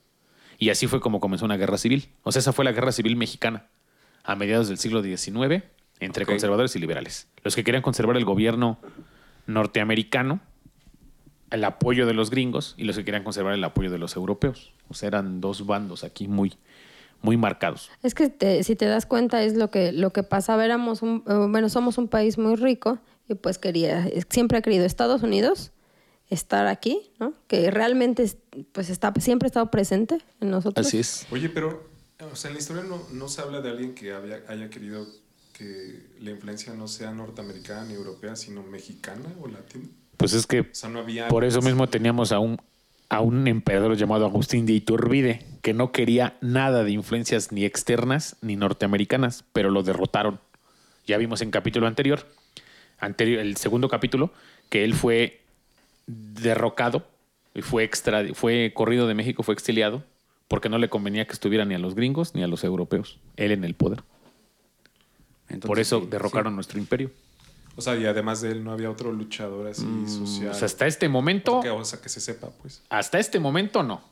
[0.60, 2.10] Y así fue como comenzó una guerra civil.
[2.22, 3.66] O sea, esa fue la guerra civil mexicana
[4.22, 5.64] a mediados del siglo XIX
[5.98, 7.26] entre conservadores y liberales.
[7.42, 8.78] Los que querían conservar el gobierno
[9.46, 10.40] norteamericano,
[11.50, 14.72] el apoyo de los gringos y los que querían conservar el apoyo de los europeos.
[14.88, 16.54] O sea, eran dos bandos aquí muy,
[17.22, 17.90] muy marcados.
[18.02, 20.64] Es que te- si te das cuenta es lo que lo que pasaba.
[20.64, 24.84] Éramos un, eh, bueno, somos un país muy rico y pues quería, siempre ha querido
[24.84, 25.72] Estados Unidos
[26.30, 27.34] estar aquí, ¿no?
[27.48, 28.36] Que realmente es-
[28.72, 30.94] pues está, siempre ha estado presente en nosotros.
[30.94, 31.26] es.
[31.30, 31.88] Oye, pero,
[32.32, 35.06] o sea, en la historia no, no se habla de alguien que había, haya querido
[35.52, 39.84] que la influencia no sea norteamericana ni europea, sino mexicana o latina.
[40.16, 41.28] Pues es que O sea, no había...
[41.28, 42.58] por eso mismo teníamos a un,
[43.08, 48.36] a un emperador llamado Agustín de Iturbide, que no quería nada de influencias ni externas
[48.40, 50.40] ni norteamericanas, pero lo derrotaron.
[51.06, 52.26] Ya vimos en capítulo anterior,
[52.98, 54.32] anterior el segundo capítulo,
[54.68, 55.39] que él fue
[56.06, 57.06] derrocado
[57.54, 60.04] y fue, extra, fue corrido de México, fue exiliado,
[60.48, 63.52] porque no le convenía que estuviera ni a los gringos ni a los europeos, él
[63.52, 64.02] en el poder.
[65.48, 67.10] Entonces, Por eso sí, derrocaron nuestro imperio.
[67.76, 70.50] O sea, y además de él no había otro luchador así social.
[70.50, 71.58] O sea, hasta este momento...
[71.58, 72.82] O sea, que, o sea, que se sepa, pues.
[72.88, 74.02] Hasta este momento no.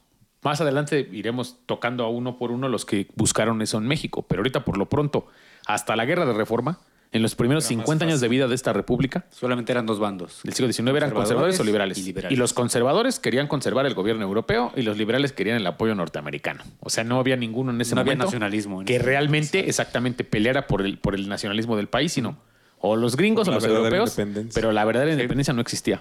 [0.43, 4.25] Más adelante iremos tocando a uno por uno los que buscaron eso en México.
[4.27, 5.27] Pero ahorita, por lo pronto,
[5.67, 6.79] hasta la guerra de reforma,
[7.11, 9.25] en los primeros Era más 50 años de vida de esta república.
[9.31, 10.41] Solamente eran dos bandos.
[10.45, 11.99] del siglo XIX, eran conservadores o liberales.
[11.99, 12.39] y liberales.
[12.39, 16.65] los conservadores querían conservar el gobierno europeo y los liberales querían el apoyo norteamericano.
[16.81, 19.69] O sea, no había ninguno en ese No había momento nacionalismo en que ese realmente,
[19.69, 22.39] exactamente, peleara por el, por el nacionalismo del país, sino
[22.81, 24.17] o los gringos o los europeos.
[24.55, 26.01] Pero la verdadera independencia no existía.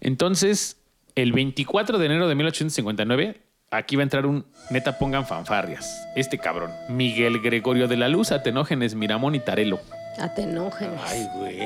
[0.00, 0.78] Entonces,
[1.14, 6.38] el 24 de enero de 1859, aquí va a entrar un, neta pongan fanfarrias, este
[6.38, 9.80] cabrón, Miguel Gregorio de la Luz, Atenógenes, Miramón y Tarelo,
[10.18, 10.98] Atenógenes.
[11.04, 11.58] Ay, güey.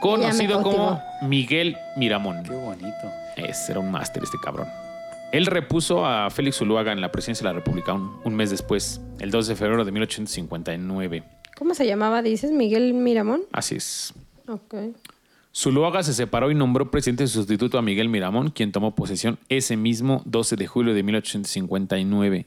[0.00, 1.02] conocido como.
[1.22, 2.42] Miguel Miramón.
[2.42, 3.12] Qué bonito.
[3.36, 4.68] Ese era un máster este cabrón.
[5.30, 9.00] Él repuso a Félix Zuluaga en la presidencia de la República un, un mes después,
[9.18, 11.22] el 2 de febrero de 1859.
[11.56, 12.50] ¿Cómo se llamaba, dices?
[12.50, 13.42] Miguel Miramón.
[13.52, 14.14] Así es.
[14.48, 14.74] Ok.
[15.54, 20.22] Zuluaga se separó y nombró presidente sustituto a Miguel Miramón, quien tomó posesión ese mismo
[20.24, 22.46] 12 de julio de 1859.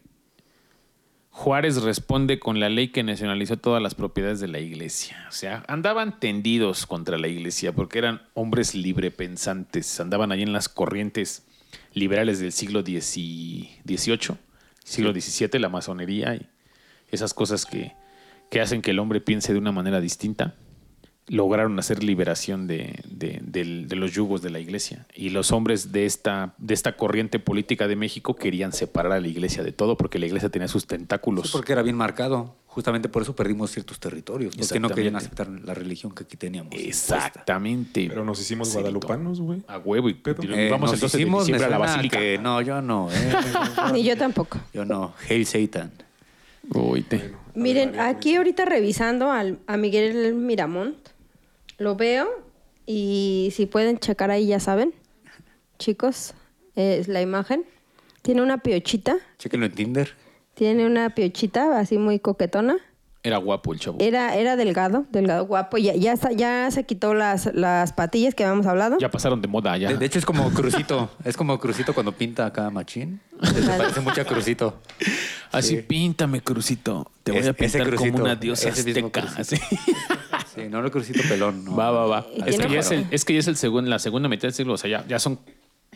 [1.29, 5.25] Juárez responde con la ley que nacionalizó todas las propiedades de la iglesia.
[5.27, 9.99] O sea, andaban tendidos contra la iglesia porque eran hombres librepensantes.
[9.99, 11.45] Andaban allí en las corrientes
[11.93, 13.69] liberales del siglo XVIII,
[14.83, 16.47] siglo XVII, la masonería y
[17.11, 17.93] esas cosas que,
[18.49, 20.55] que hacen que el hombre piense de una manera distinta,
[21.27, 25.07] lograron hacer liberación de, de- de los yugos de la iglesia.
[25.15, 29.27] Y los hombres de esta, de esta corriente política de México querían separar a la
[29.27, 31.47] iglesia de todo porque la iglesia tenía sus tentáculos.
[31.47, 32.55] Sí, porque era bien marcado.
[32.67, 34.55] Justamente por eso perdimos ciertos territorios.
[34.55, 35.67] Porque no querían aceptar Exactamente.
[35.67, 36.73] la religión que aquí teníamos.
[36.75, 38.05] Exactamente.
[38.09, 39.63] Pero nos hicimos guadalupanos, güey.
[39.67, 40.09] A huevo.
[40.09, 42.19] Y Pero- y Eh, vamos nos el 12 de hicimos, diciembre a la basílica.
[42.19, 43.09] que- no, yo no.
[43.11, 43.33] eh.
[43.93, 44.59] Ni yo tampoco.
[44.73, 45.13] yo no.
[45.29, 45.91] Hail Satan.
[46.73, 50.97] Uy, te- Bueno, Miren, aquí ahorita revisando al, a Miguel Miramont,
[51.77, 52.27] lo veo
[52.85, 54.93] y si pueden checar ahí ya saben,
[55.79, 56.33] chicos,
[56.75, 57.65] es la imagen.
[58.21, 60.09] Tiene una piochita, Chéquenlo en Tinder.
[60.55, 62.77] tiene una piochita así muy coquetona.
[63.21, 63.97] Era guapo el chavo.
[63.99, 65.77] Era, era delgado, delgado, guapo.
[65.79, 68.99] Ya, ya, ya se quitó las, las patillas que habíamos hablado.
[68.99, 69.89] Ya pasaron de moda, ya.
[69.89, 71.09] De, de hecho, es como Crucito.
[71.25, 73.19] es como Crucito cuando pinta acá Machín.
[73.41, 74.79] Se parece mucho a Crucito.
[75.51, 75.81] Así, Sí.
[75.81, 77.11] píntame, Crucito.
[77.23, 79.41] Te voy a pintar ese como una diosa ese mismo azteca.
[79.41, 79.55] Así.
[80.55, 81.65] Sí, no Crucito pelón.
[81.65, 81.75] No.
[81.75, 82.27] Va, va, va.
[82.45, 84.53] Es que, ya es, el- es que ya es el segundo, la segunda mitad del
[84.53, 84.73] siglo.
[84.73, 85.39] O sea, ya, ya son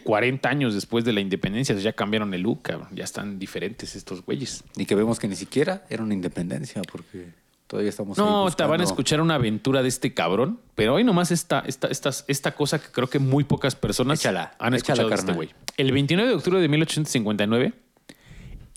[0.03, 1.75] 40 años después de la independencia.
[1.75, 2.89] Ya cambiaron el look, cabrón.
[2.93, 4.63] Ya están diferentes estos güeyes.
[4.75, 7.29] Y que vemos que ni siquiera era una independencia, porque
[7.67, 8.17] todavía estamos.
[8.17, 10.59] ahí No, te van a escuchar una aventura de este cabrón.
[10.75, 14.55] Pero hoy nomás esta, esta, esta, esta cosa que creo que muy pocas personas Échala,
[14.59, 15.49] han échala, escuchado de este güey.
[15.77, 17.73] El 29 de octubre de 1859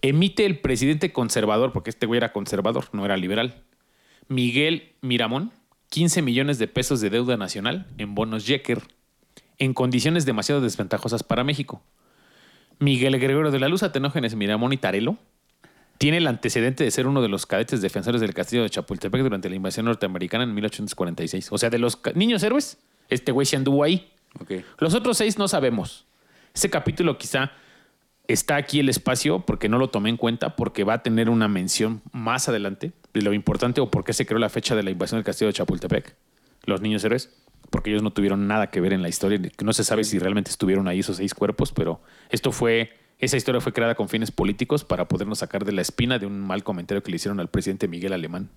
[0.03, 3.63] emite el presidente conservador, porque este güey era conservador, no era liberal,
[4.29, 5.53] Miguel Miramón,
[5.93, 8.81] 15 millones de pesos de deuda nacional en bonos Jecker,
[9.59, 11.83] en condiciones demasiado desventajosas para México.
[12.79, 15.19] Miguel Gregorio de la Luz, Atenógenes Miramón y Tarelo
[15.99, 19.51] tiene el antecedente de ser uno de los cadetes defensores del castillo de Chapultepec durante
[19.51, 21.53] la invasión norteamericana en 1846.
[21.53, 22.79] O sea, de los niños héroes,
[23.11, 24.11] este güey se anduvo ahí.
[24.79, 26.07] Los otros seis no sabemos.
[26.55, 27.53] Ese capítulo quizá
[28.29, 31.49] está aquí el espacio porque no lo tomé en cuenta, porque va a tener una
[31.49, 34.91] mención más adelante de lo importante o por qué se creó la fecha de la
[34.91, 36.15] invasión del castillo de Chapultepec.
[36.65, 37.31] Los niños héroes,
[37.71, 39.41] porque ellos no tuvieron nada que ver en la historia.
[39.63, 43.61] No se sabe si realmente estuvieron ahí esos seis cuerpos, pero esto fue, esa historia
[43.61, 47.03] fue creada con fines políticos para podernos sacar de la espina de un mal comentario
[47.03, 48.49] que le hicieron al presidente Miguel Alemán.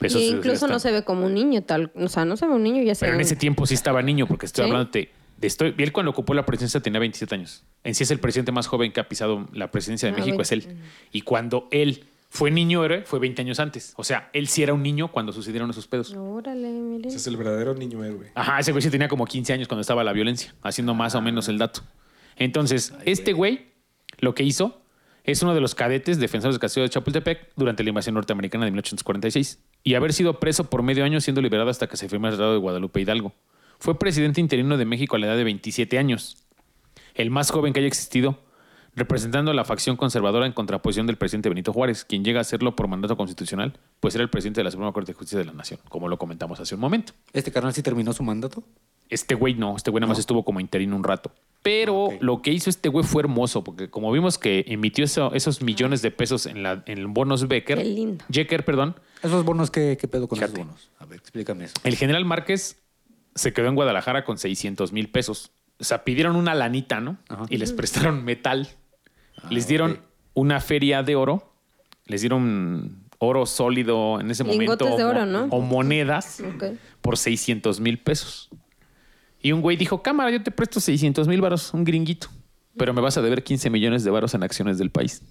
[0.00, 1.92] Eso y incluso no se ve como un niño, tal.
[1.94, 4.02] O sea, no se ve un niño, ya se pero en ese tiempo sí estaba
[4.02, 4.70] niño, porque estoy ¿Sí?
[4.70, 7.62] hablando de, de estoy, él cuando ocupó la presidencia tenía 27 años.
[7.84, 10.42] En sí es el presidente más joven que ha pisado la presidencia de Ah, México,
[10.42, 10.76] es él.
[11.12, 13.92] Y cuando él fue niño héroe, fue 20 años antes.
[13.94, 16.14] O sea, él sí era un niño cuando sucedieron esos pedos.
[16.14, 17.06] Órale, miren.
[17.06, 18.32] Ese es el verdadero niño héroe.
[18.34, 21.20] Ajá, ese güey sí tenía como 15 años cuando estaba la violencia, haciendo más o
[21.20, 21.82] menos el dato.
[22.36, 23.66] Entonces, este güey
[24.16, 24.80] lo que hizo
[25.24, 28.70] es uno de los cadetes defensores del castillo de Chapultepec durante la invasión norteamericana de
[28.70, 32.32] 1846 y haber sido preso por medio año siendo liberado hasta que se firmó el
[32.32, 33.34] Tratado de Guadalupe Hidalgo.
[33.78, 36.38] Fue presidente interino de México a la edad de 27 años,
[37.14, 38.38] el más joven que haya existido,
[38.94, 42.76] representando a la facción conservadora en contraposición del presidente Benito Juárez, quien llega a serlo
[42.76, 45.52] por mandato constitucional, pues era el presidente de la Suprema Corte de Justicia de la
[45.52, 47.12] Nación, como lo comentamos hace un momento.
[47.32, 48.62] ¿Este carnal sí terminó su mandato?
[49.08, 51.32] Este güey no, este güey nada más estuvo como interino un rato.
[51.62, 55.62] Pero lo que hizo este güey fue hermoso, porque como vimos que emitió eso- esos
[55.62, 58.24] millones de pesos en, la, en bonos Becker, Qué lindo.
[58.30, 60.54] Jecker, perdón, ¿Esos bonos qué, qué pedo con Fíjate.
[60.54, 60.90] esos bonos?
[60.98, 61.74] A ver, explícame eso.
[61.84, 62.82] el general Márquez
[63.36, 65.52] se quedó en Guadalajara con 600 mil pesos.
[65.78, 67.16] O sea, pidieron una lanita, ¿no?
[67.28, 67.44] Ajá.
[67.48, 68.68] Y les prestaron metal.
[69.50, 70.00] Les dieron
[70.34, 71.52] una feria de oro,
[72.06, 74.60] les dieron oro sólido en ese momento.
[74.60, 75.44] Lingotes de o oro, mo- ¿no?
[75.50, 76.42] O monedas
[77.00, 78.50] por 600 mil pesos.
[79.40, 82.28] Y un güey dijo, cámara, yo te presto 600 mil varos, un gringuito,
[82.76, 85.22] pero me vas a deber 15 millones de varos en acciones del país.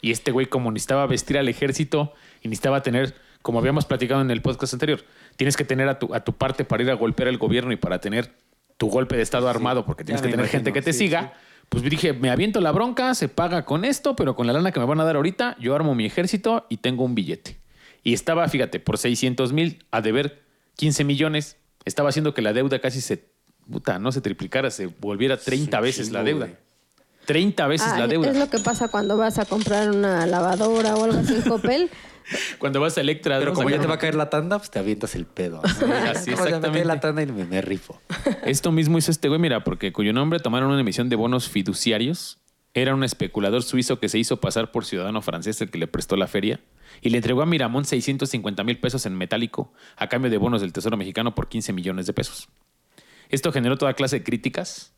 [0.00, 4.30] Y este güey, como necesitaba vestir al ejército y necesitaba tener, como habíamos platicado en
[4.30, 5.04] el podcast anterior,
[5.36, 7.76] tienes que tener a tu, a tu parte para ir a golpear el gobierno y
[7.76, 8.34] para tener
[8.76, 11.32] tu golpe de Estado armado, porque tienes que tener gente que te sí, siga.
[11.68, 14.80] Pues dije, me aviento la bronca, se paga con esto, pero con la lana que
[14.80, 17.58] me van a dar ahorita, yo armo mi ejército y tengo un billete.
[18.02, 20.42] Y estaba, fíjate, por 600 mil a deber
[20.76, 23.28] 15 millones, estaba haciendo que la deuda casi se,
[23.70, 26.46] puta, no se triplicara, se volviera 30 un veces la deuda.
[26.46, 26.58] güey.
[27.26, 28.30] 30 veces Ah, la deuda.
[28.30, 31.90] Es lo que pasa cuando vas a comprar una lavadora o algo así en Coppel.
[32.58, 34.78] Cuando vas a Electra, Pero como ya te va a caer la tanda, pues te
[34.78, 35.60] avientas el pedo.
[35.62, 35.94] ¿no?
[36.10, 36.84] Así, me exactamente.
[36.84, 38.00] la tanda y me, me rifo.
[38.44, 42.38] Esto mismo hizo este güey, mira, porque cuyo nombre tomaron una emisión de bonos fiduciarios.
[42.76, 46.16] Era un especulador suizo que se hizo pasar por ciudadano francés el que le prestó
[46.16, 46.60] la feria
[47.02, 50.72] y le entregó a Miramón 650 mil pesos en metálico a cambio de bonos del
[50.72, 52.48] Tesoro mexicano por 15 millones de pesos.
[53.28, 54.92] Esto generó toda clase de críticas.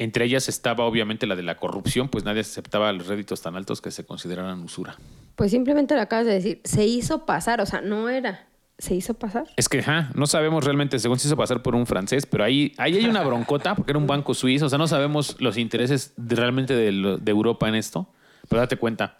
[0.00, 3.82] Entre ellas estaba obviamente la de la corrupción, pues nadie aceptaba los réditos tan altos
[3.82, 4.96] que se consideraran usura.
[5.36, 6.60] Pues simplemente lo acabas de decir.
[6.64, 8.46] Se hizo pasar, o sea, no era.
[8.78, 9.44] Se hizo pasar.
[9.58, 12.72] Es que ajá, no sabemos realmente, según se hizo pasar por un francés, pero ahí,
[12.78, 16.14] ahí hay una broncota, porque era un banco suizo, o sea, no sabemos los intereses
[16.16, 18.08] de- realmente de, lo- de Europa en esto,
[18.48, 19.18] pero date cuenta.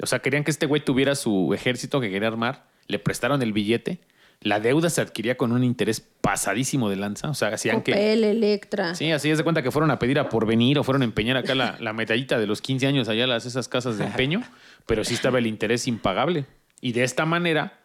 [0.00, 3.52] O sea, querían que este güey tuviera su ejército que quería armar, le prestaron el
[3.52, 3.98] billete,
[4.42, 7.92] la deuda se adquiría con un interés pasadísimo de lanza, o sea, hacían que...
[7.92, 8.94] Opel, Electra.
[8.94, 11.36] Sí, así es de cuenta que fueron a pedir a porvenir o fueron a empeñar
[11.36, 14.42] acá la, la medallita de los 15 años allá las esas casas de empeño,
[14.86, 16.46] pero sí estaba el interés impagable.
[16.80, 17.78] Y de esta manera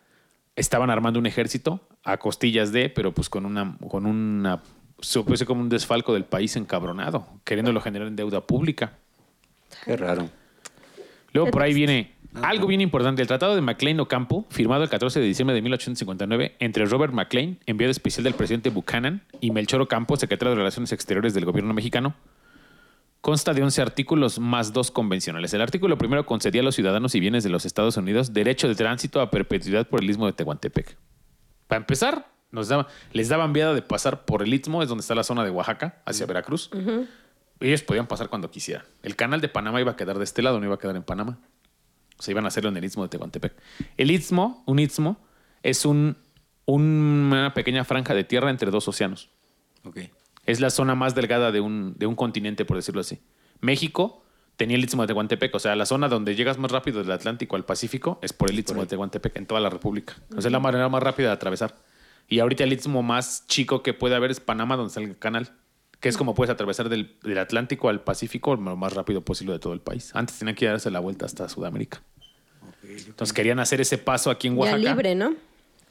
[0.56, 4.62] estaban armando un ejército a costillas de, pero pues con una, con una,
[5.00, 8.94] supuse como un desfalco del país encabronado, queriéndolo generar en deuda pública.
[9.84, 10.30] Qué raro.
[11.34, 15.20] Luego por ahí viene algo bien importante, el Tratado de McLean Ocampo, firmado el 14
[15.20, 20.16] de diciembre de 1859 entre Robert McLean, enviado especial del presidente Buchanan, y Melchor Ocampo,
[20.18, 22.16] secretario de Relaciones Exteriores del gobierno mexicano,
[23.22, 25.54] consta de 11 artículos más dos convencionales.
[25.54, 28.76] El artículo primero concedía a los ciudadanos y bienes de los Estados Unidos derecho de
[28.76, 30.98] tránsito a perpetuidad por el istmo de Tehuantepec.
[31.68, 35.16] Para empezar, nos daba- les daban vía de pasar por el istmo, es donde está
[35.16, 36.70] la zona de Oaxaca, hacia Veracruz.
[37.60, 38.86] Ellos podían pasar cuando quisieran.
[39.02, 41.04] El canal de Panamá iba a quedar de este lado, no iba a quedar en
[41.04, 41.40] Panamá.
[42.18, 43.54] O sea, iban a hacerlo en el istmo de Tehuantepec.
[43.98, 45.18] El istmo, un istmo,
[45.64, 46.18] es un,
[46.66, 49.30] una pequeña franja de tierra entre dos océanos.
[49.84, 50.00] Ok.
[50.46, 53.20] Es la zona más delgada de un, de un continente, por decirlo así.
[53.62, 54.24] México
[54.56, 57.56] tenía el istmo de Tehuantepec, o sea, la zona donde llegas más rápido del Atlántico
[57.56, 60.16] al Pacífico es por el istmo de Tehuantepec en toda la República.
[60.30, 61.76] O sea, es la manera más rápida de atravesar.
[62.28, 65.52] Y ahorita el istmo más chico que puede haber es Panamá, donde está el canal,
[66.00, 69.60] que es como puedes atravesar del, del Atlántico al Pacífico lo más rápido posible de
[69.60, 70.12] todo el país.
[70.14, 72.02] Antes tenían que darse la vuelta hasta Sudamérica.
[72.84, 75.34] Entonces querían hacer ese paso aquí en Ya Oaxaca libre, ¿no?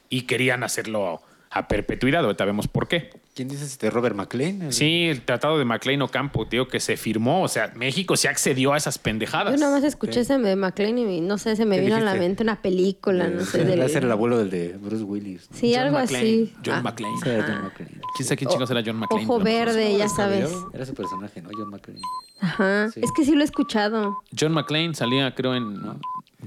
[0.09, 2.23] y querían hacerlo a perpetuidad.
[2.23, 3.09] Ahorita vemos por qué.
[3.33, 4.61] ¿Quién dice este Robert McLean?
[4.61, 7.43] El- Sí, el tratado de McLean Ocampo, tío, que se firmó.
[7.43, 9.53] O sea, México se accedió a esas pendejadas.
[9.53, 11.99] Yo nada más escuché ese de McLean y no sé, se me ¿Qué vino a
[12.01, 13.63] la mente una película, no sé.
[13.65, 15.49] Debe ser el abuelo del de Bruce Willis.
[15.51, 15.57] ¿no?
[15.57, 16.23] Sí, John algo McClane.
[16.23, 16.53] así.
[16.65, 18.01] John Ah, McClane.
[18.15, 19.23] ¿Quién sabe quién chingos era John McClane?
[19.25, 20.49] Ojo verde, ya sabes.
[20.73, 21.49] Era su personaje, ¿no?
[21.55, 21.99] John McClane.
[22.39, 22.89] Ajá.
[22.91, 23.01] Sí.
[23.03, 24.17] Es que sí lo he escuchado.
[24.37, 25.81] John McClane salía, creo, en.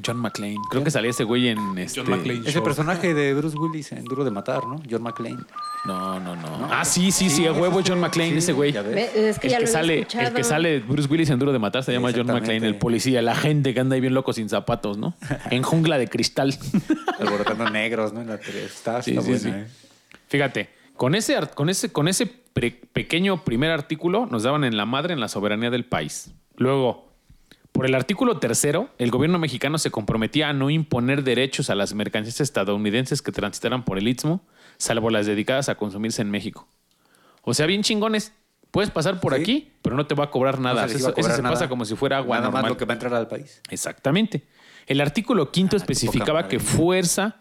[0.07, 0.57] John McClane.
[0.71, 1.77] Creo que salía ese güey en.
[1.79, 2.03] Este...
[2.05, 2.41] McClane.
[2.41, 2.63] Ese Show.
[2.65, 4.81] personaje de Bruce Willis en Duro de Matar, ¿no?
[4.89, 5.39] John McClane.
[5.87, 6.69] No, no, no.
[6.71, 8.73] Ah, sí, sí, sí, a huevo John McClane, Sí, ese güey.
[8.73, 8.95] ya ves.
[9.15, 10.29] Ve, Es que El ya que, lo he sale, escuchado.
[10.29, 12.53] el que sale Bruce Willis en Duro de Matar se llama John Exactamente.
[12.55, 15.15] McClane, el policía, la gente que anda ahí bien loco sin zapatos, ¿no?
[15.51, 16.57] En jungla de cristal.
[17.19, 18.21] Alborotando negros, ¿no?
[18.21, 18.65] En la tele.
[18.65, 19.49] Está, Sí, está sí, buena, sí.
[19.49, 19.67] ¿eh?
[20.29, 20.69] Fíjate,
[20.99, 25.15] con ese, con ese, con ese pre- pequeño primer artículo nos daban en la madre
[25.15, 26.33] en la soberanía del país.
[26.57, 27.09] Luego,
[27.73, 31.95] por el artículo tercero, el gobierno mexicano se comprometía a no imponer derechos a las
[31.95, 34.43] mercancías estadounidenses que transitaran por el Istmo,
[34.77, 36.69] salvo las dedicadas a consumirse en México.
[37.43, 38.33] O sea, bien chingones.
[38.71, 39.41] Puedes pasar por Sí.
[39.41, 40.83] aquí, pero no te va a cobrar nada.
[40.83, 42.63] No se Eso, se pasa como si fuera agua Nada normal.
[42.65, 43.63] más lo que va a entrar al país.
[43.71, 44.47] Exactamente.
[44.87, 47.37] El artículo quinto Ah, especificaba que fuerza,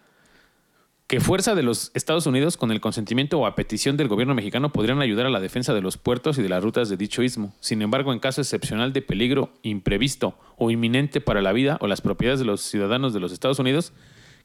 [1.08, 4.74] que fuerza de los Estados Unidos, con el consentimiento o a petición del gobierno mexicano,
[4.74, 7.54] podrían ayudar a la defensa de los puertos y de las rutas de dicho istmo.
[7.62, 12.02] Sin embargo, en caso excepcional de peligro imprevisto o inminente para la vida o las
[12.02, 13.94] propiedades de los ciudadanos de los Estados Unidos,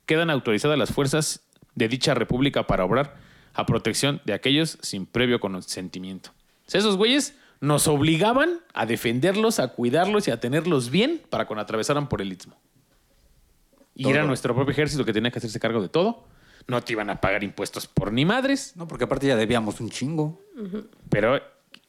[0.06, 1.42] quedan autorizadas las fuerzas
[1.74, 3.16] de dicha república para obrar
[3.54, 6.30] a protección de aquellos sin previo consentimiento.
[6.66, 11.46] O sea, esos güeyes nos obligaban a defenderlos, a cuidarlos y a tenerlos bien para
[11.46, 12.56] cuando atravesaran por el istmo.
[13.96, 14.14] Y Todo.
[14.14, 16.24] era nuestro propio ejército que tenía que hacerse cargo de todo.
[16.68, 19.90] No te iban a pagar impuestos por ni madres, No, porque aparte ya debíamos un
[19.90, 20.40] chingo.
[21.08, 21.40] pero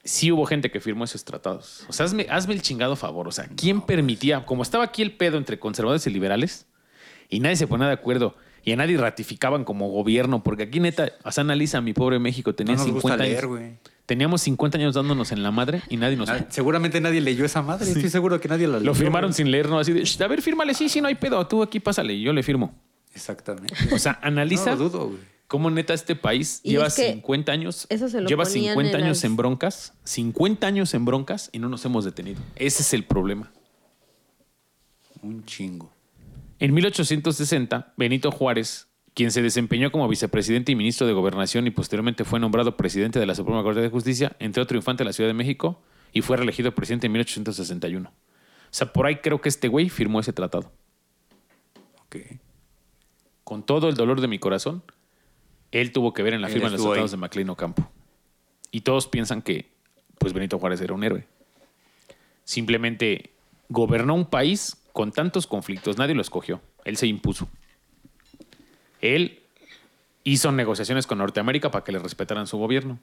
[0.04, 1.86] sí hubo gente que firmó esos tratados.
[1.88, 3.28] O sea, hazme, hazme el chingado favor.
[3.28, 4.46] O sea, ¿quién permitía?
[4.46, 6.66] Como estaba aquí el pedo entre conservadores y liberales,
[7.30, 11.12] y nadie se ponía de acuerdo, y a nadie ratificaban como gobierno, porque aquí neta,
[11.24, 13.50] o sea, analiza, mi pobre México, tenía No nos 50 gusta leer, años.
[13.50, 13.78] güey.
[14.06, 16.28] Teníamos 50 años dándonos en la madre y nadie nos...
[16.28, 17.88] Na- Seguramente nadie leyó esa madre.
[17.90, 18.86] Estoy seguro que nadie la leyó.
[18.88, 19.80] Lo firmaron sin leer, ¿no?
[19.80, 22.22] Así de, "Shh, a ver, fírmale, sí, sí, no hay pedo, tú aquí pásale, y
[22.22, 22.76] yo le firmo.
[23.13, 23.73] Exactamente.
[23.93, 25.19] O sea, analiza No lo dudo, güey.
[25.47, 28.73] cómo neta este país Y lleva es que 50 años, eso se lo lleva ponían
[28.76, 32.41] 50 en años las- en broncas, 50 años en broncas y no nos hemos detenido.
[32.56, 33.52] Ese es el problema.
[35.21, 35.91] Un chingo.
[36.60, 42.23] En 1860, Benito Juárez, quien se desempeñó como vicepresidente y ministro de Gobernación y posteriormente
[42.26, 45.34] fue nombrado presidente de la Suprema Corte de Justicia, entró triunfante a la Ciudad de
[45.34, 45.82] México
[46.13, 48.10] y fue reelegido presidente en 1861.
[48.10, 48.13] O
[48.76, 50.71] sea, por ahí creo que este güey firmó ese tratado.
[53.43, 54.84] Con todo el dolor de mi corazón,
[55.71, 57.17] él tuvo que ver en la Él firma de los tratados ahí.
[57.17, 57.89] de MacLean Ocampo.
[58.71, 59.71] Y todos piensan que
[60.17, 61.27] pues Benito Juárez era un héroe.
[62.45, 63.32] Simplemente
[63.69, 67.49] gobernó un país con tantos conflictos, nadie lo escogió, él se impuso.
[69.01, 69.41] Él
[70.23, 72.99] hizo negociaciones con Norteamérica para que le respetaran su gobierno.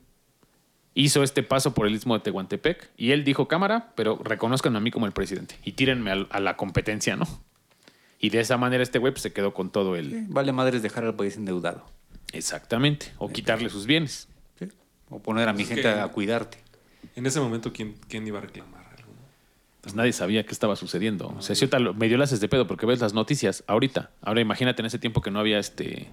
[0.94, 4.80] Hizo este paso por el istmo de Tehuantepec y él dijo, cámara, pero reconozcan a
[4.80, 7.26] mí como el presidente y tírenme a, la competencia, ¿no?
[8.20, 10.10] Y de esa manera este güey pues, se quedó con todo el...
[10.10, 11.86] Sí, Vale madres dejar al país endeudado.
[12.32, 14.28] Exactamente, o quitarle sus bienes.
[14.58, 14.68] ¿sí?
[15.08, 16.58] O poner a mi Es gente que- a cuidarte.
[17.16, 19.10] En ese momento, ¿quién, quién iba a reclamar algo?
[19.80, 21.28] pues nadie sabía qué estaba sucediendo.
[21.36, 24.10] O sea, lo- medio le haces de pedo porque ves las noticias ahorita.
[24.20, 26.08] Ahora imagínate en ese tiempo que no había este...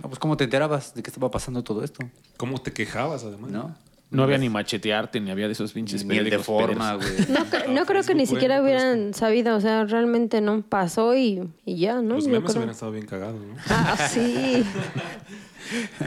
[0.00, 2.08] No, pues ¿cómo te enterabas de que estaba pasando todo esto?
[2.36, 3.50] ¿Cómo te quejabas además?
[3.50, 3.76] ¿No?
[4.12, 7.08] No había ni machetearte, ni había de esos pinches Ni el de forma, güey.
[7.28, 11.48] No, cre- no creo que ni siquiera hubieran sabido, o sea, realmente no pasó y,
[11.64, 12.14] y ya, ¿no?
[12.16, 13.54] Los memes hubieran estado bien cagados, ¿no?
[13.68, 14.64] Ah, sí.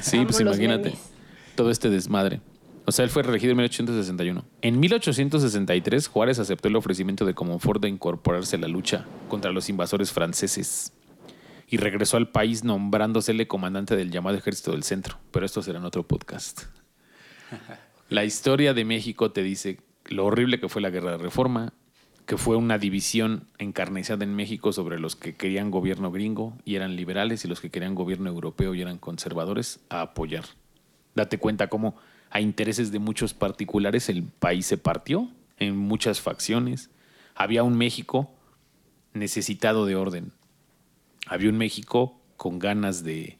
[0.01, 0.89] Sí, Amo pues imagínate.
[0.89, 0.99] memes.
[1.55, 2.41] Todo este desmadre.
[2.85, 4.45] O sea, él fue reelegido en 1861.
[4.61, 9.69] En 1863, Juárez aceptó el ofrecimiento de Comonfort de incorporarse a la lucha contra los
[9.69, 10.93] invasores franceses
[11.67, 15.17] y regresó al país nombrándosele comandante del llamado Ejército del Centro.
[15.31, 16.63] Pero esto será en otro podcast.
[18.09, 21.73] La historia de México te dice lo horrible que fue la guerra de reforma,
[22.25, 26.95] que fue una división encarnizada en México sobre los que querían gobierno gringo y eran
[26.95, 30.45] liberales y los que querían gobierno europeo y eran conservadores a apoyar.
[31.15, 31.95] Date cuenta cómo
[32.29, 36.89] a intereses de muchos particulares el país se partió en muchas facciones.
[37.33, 38.31] Había un México
[39.13, 40.31] necesitado de orden.
[41.25, 43.37] Había un México con ganas de,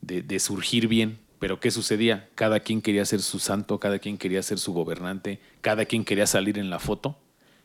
[0.00, 1.18] de, surgir bien.
[1.38, 2.28] Pero ¿qué sucedía?
[2.34, 6.26] Cada quien quería ser su santo, cada quien quería ser su gobernante, cada quien quería
[6.26, 7.18] salir en la foto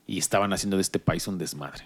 [0.07, 1.85] y estaban haciendo de este país un desmadre.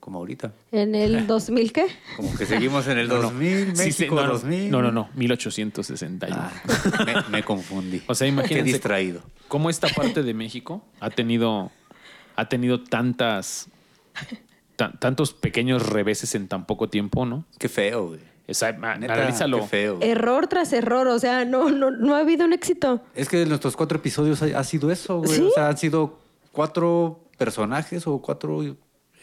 [0.00, 0.52] Como ahorita.
[0.70, 1.86] ¿En el 2000 qué?
[2.16, 3.22] Como que seguimos en el No, no.
[3.22, 4.70] 2000, Sí, sí, México no, no, 2000.
[4.70, 6.36] No, no, no, 1861.
[6.38, 6.52] Ah,
[7.04, 8.02] me, me confundí.
[8.06, 9.22] O sea, Qué imagínense distraído.
[9.48, 11.72] cómo esta parte de México ha tenido,
[12.36, 13.68] ha tenido tantas,
[14.76, 17.44] tan- tantos pequeños reveses en tan poco tiempo, ¿no?
[17.58, 18.35] Qué feo, güey.
[18.48, 19.60] O sea, ma- Neta, analízalo.
[19.60, 19.98] qué feo.
[20.00, 23.02] Error tras error, o sea, no, no, no ha habido un éxito.
[23.14, 25.30] Es que en nuestros cuatro episodios ha, ha sido eso, güey.
[25.30, 25.42] ¿Sí?
[25.42, 26.18] O sea, han sido
[26.52, 28.74] cuatro personajes o cuatro eh,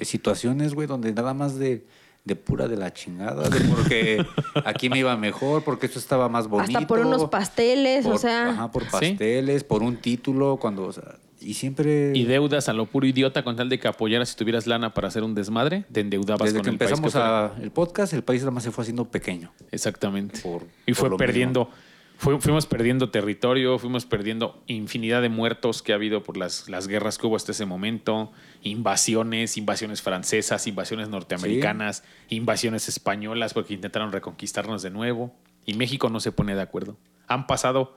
[0.01, 1.85] situaciones, güey, donde nada más de,
[2.25, 4.25] de pura de la chingada, de porque
[4.65, 6.77] aquí me iba mejor, porque esto estaba más bonito.
[6.77, 8.49] Hasta por unos pasteles, o sea.
[8.49, 8.89] Ajá, por Sí.
[8.91, 12.11] pasteles, por un título, cuando, o sea, y siempre...
[12.15, 15.07] Y deudas a lo puro idiota con tal de que apoyaras si tuvieras lana para
[15.09, 17.45] hacer un desmadre, te endeudabas Desde con que el país empezamos que fuera.
[17.47, 19.51] a, el podcast, el país nada más se fue haciendo pequeño.
[19.71, 20.39] Exactamente.
[20.41, 21.69] Por- y fue perdiendo,
[22.17, 26.87] fue- fuimos perdiendo territorio, fuimos perdiendo infinidad de muertos que ha habido por las, las
[26.87, 34.11] guerras que hubo hasta ese momento, invasiones, invasiones francesas, invasiones norteamericanas, invasiones españolas porque intentaron
[34.11, 35.33] reconquistarnos de nuevo.
[35.65, 36.97] Y México no se pone de acuerdo.
[37.27, 37.95] Han pasado,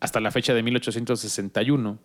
[0.00, 1.98] hasta la fecha de 1861,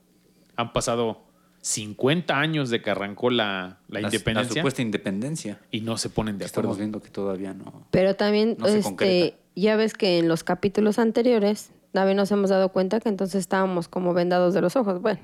[0.56, 1.22] han pasado
[1.62, 5.60] 50 años de que arrancó la, la La- independencia La supuesta independencia.
[5.72, 6.62] y no se ponen de acuerdo.
[6.62, 7.86] Estamos viendo que todavía no.
[7.92, 12.50] Pero también, No se este, ya ves que en los capítulos anteriores, David nos hemos
[12.50, 15.02] dado cuenta que entonces estábamos como vendados de los ojos.
[15.02, 15.20] Bueno,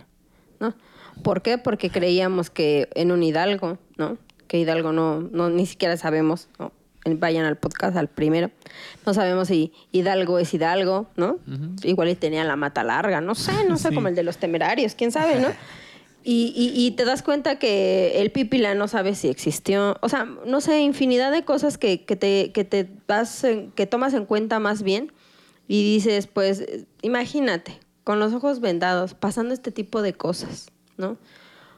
[0.60, 0.76] ¿no?
[1.24, 1.58] ¿Por qué?
[1.58, 4.18] Porque creíamos que en un Hidalgo, ¿no?
[4.48, 6.72] Que Hidalgo no, no ni siquiera sabemos, ¿no?
[7.16, 8.52] Vayan al podcast, al primero.
[9.06, 11.40] No sabemos si Hidalgo es Hidalgo, ¿no?
[11.84, 13.96] Igual y tenía la mata larga, no sé, no sé, Sí.
[13.96, 15.48] como el de los temerarios, quién sabe, ¿no?
[16.30, 19.96] Y, y- y te das cuenta que el pipila no sabe si existió.
[20.02, 23.86] O sea, no sé, infinidad de cosas que, que te, que te das en- que
[23.86, 25.14] tomas en cuenta más bien.
[25.70, 26.66] Y dices, pues,
[27.02, 31.18] imagínate, con los ojos vendados, pasando este tipo de cosas, ¿no?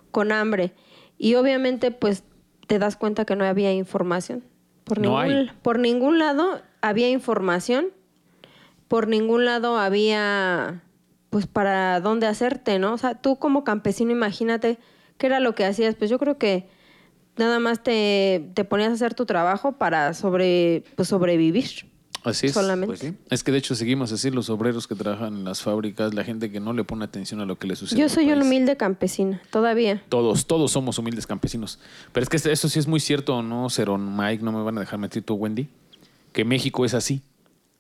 [0.10, 0.74] Con hambre.
[1.20, 2.24] Y obviamente, pues,
[2.66, 4.44] te das cuenta que no había información.
[4.90, 5.52] Por, No ningún, hay.
[5.62, 7.88] por ningún lado había información.
[8.90, 10.82] Por ningún lado había,
[11.30, 12.94] pues, para dónde hacerte, ¿no?
[12.94, 14.80] O sea, tú como campesino, imagínate
[15.18, 15.96] qué era lo que hacías.
[15.96, 16.68] Pues yo creo que
[17.38, 21.89] nada más te, te ponías a hacer tu trabajo para sobre, pues, sobrevivir.
[22.24, 22.54] Así es.
[22.54, 22.88] Solamente.
[22.88, 23.14] Pues sí.
[23.30, 26.52] Es que de hecho seguimos así los obreros que trabajan en las fábricas, la gente
[26.52, 28.00] que no le pone atención a lo que le sucede.
[28.00, 28.44] Yo soy país.
[28.44, 30.04] humilde campesina, todavía.
[30.10, 31.80] Todos, todos somos humildes campesinos.
[32.12, 34.44] Pero es que eso sí es muy cierto, ¿no, Cerón Mike?
[34.44, 35.68] No me van a dejar meter tú, Wendy.
[36.34, 37.22] Que México es así.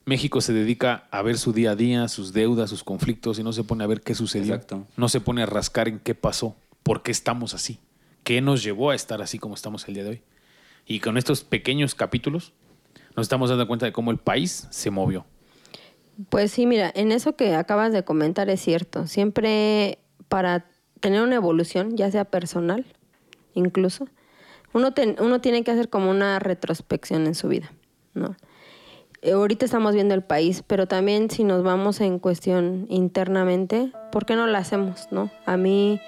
[0.05, 3.53] México se dedica a ver su día a día, sus deudas, sus conflictos y no
[3.53, 4.55] se pone a ver qué sucedió.
[4.55, 4.87] Exacto.
[4.97, 7.77] No se pone a rascar en qué pasó, por qué estamos así,
[8.23, 10.21] qué nos llevó a estar así como estamos el día de hoy.
[10.87, 12.53] Y con estos pequeños capítulos
[13.15, 15.25] nos estamos dando cuenta de cómo el país se movió.
[16.29, 19.07] Pues sí, mira, en eso que acabas de comentar es cierto.
[19.07, 20.65] Siempre para
[20.99, 22.85] tener una evolución, ya sea personal,
[23.53, 24.07] incluso,
[24.73, 24.91] uno,
[25.41, 27.71] tiene que hacer como una retrospección en su vida,
[28.13, 28.35] ¿no?
[29.21, 34.25] Eh, Ahorita estamos viendo el país, pero también si nos vamos en cuestión internamente, ¿por
[34.25, 35.31] qué no la hacemos, no?
[35.45, 35.99] A mí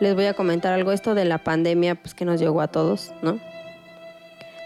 [0.00, 3.12] les voy a comentar algo, esto de la pandemia, pues que nos llegó a todos,
[3.22, 3.38] ¿no?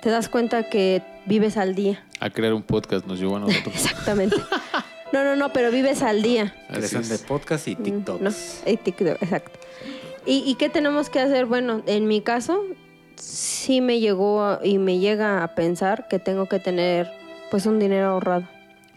[0.02, 2.04] Te das cuenta que vives al día.
[2.18, 3.74] A crear un podcast nos llevó a nosotros.
[3.74, 4.36] Exactamente.
[5.12, 6.54] No, no, no, pero vives al día.
[6.68, 8.20] De podcast y TikToks.
[8.20, 8.30] No,
[8.70, 9.58] y TikTok, exacto.
[10.26, 11.46] ¿Y, ¿Y qué tenemos que hacer?
[11.46, 12.62] Bueno, en mi caso,
[13.16, 17.10] sí me llegó a- y me llega a pensar que tengo que tener
[17.50, 18.44] pues un dinero ahorrado.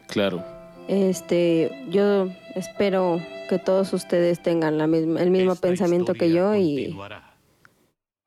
[0.08, 0.44] Claro.
[0.88, 6.56] Este, yo espero que todos ustedes tengan la misma, el mismo Esta pensamiento que yo
[6.56, 7.33] y, continuará.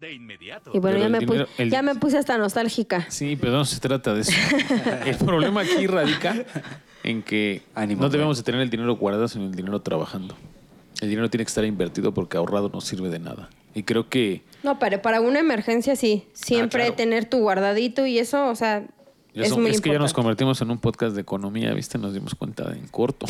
[0.00, 0.72] De inmediato.
[0.74, 3.06] y bueno, ya el me, dinero- puse, el- ya me puse hasta nostálgica.
[3.08, 4.32] Sí, pero no se trata de eso.
[5.06, 6.36] El problema aquí radica
[7.02, 10.36] en que Ánimo, no debemos de tener el dinero guardado, sino el dinero trabajando.
[11.00, 13.48] El dinero tiene que estar invertido porque ahorrado no sirve de nada.
[13.74, 16.96] Y creo que No, pero para una emergencia sí, siempre Ah, claro.
[16.96, 18.84] tener tu guardadito y eso, o sea,
[19.36, 21.98] ya es son- muy es que ya nos convertimos en un podcast de economía, ¿viste?
[21.98, 23.26] Nos dimos cuenta en corto.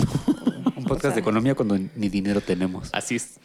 [0.77, 2.91] Un podcast de economía cuando ni dinero tenemos.
[2.93, 3.39] Así es.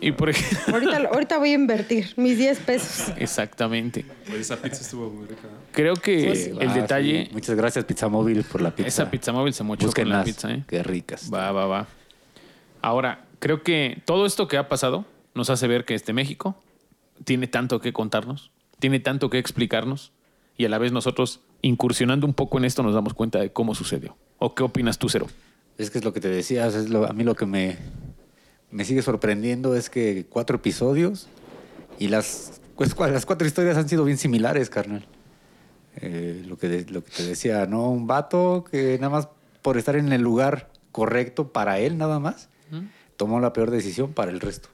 [0.00, 3.12] Y por ejemplo, Ahorita, ahorita voy a invertir mis 10 pesos.
[3.16, 4.04] exactamente.
[4.38, 5.42] Esa pizza estuvo muy rica.
[5.72, 6.50] Creo que sí.
[6.60, 7.30] el Ah, detalle, sí.
[7.32, 8.88] Muchas gracias, Pizza Móvil, por la pizza.
[8.88, 10.64] esa pizza móvil se mochó con la pizza, ¿eh?
[10.66, 11.30] Qué ricas.
[11.32, 11.86] Va, va, va.
[12.82, 16.56] Ahora, creo que todo esto que ha pasado nos hace ver que este México
[17.24, 20.12] tiene tanto que contarnos, tiene tanto que explicarnos
[20.56, 23.74] y a la vez nosotros, incursionando un poco en esto, nos damos cuenta de cómo
[23.74, 24.16] sucedió.
[24.38, 25.26] ¿O qué opinas tú, Cero?
[25.78, 27.76] Es que es lo que te decía, es lo- a mí lo que me,
[28.70, 31.26] me sigue sorprendiendo es que cuatro episodios
[31.98, 35.06] y las, pues, las cuatro historias han sido bien similares, carnal.
[35.96, 37.88] Eh, lo, que de- lo que te decía, ¿no?
[37.90, 39.28] Un vato que nada más
[39.62, 42.48] por estar en el lugar correcto para él, nada más,
[43.16, 44.68] tomó la peor decisión para el resto.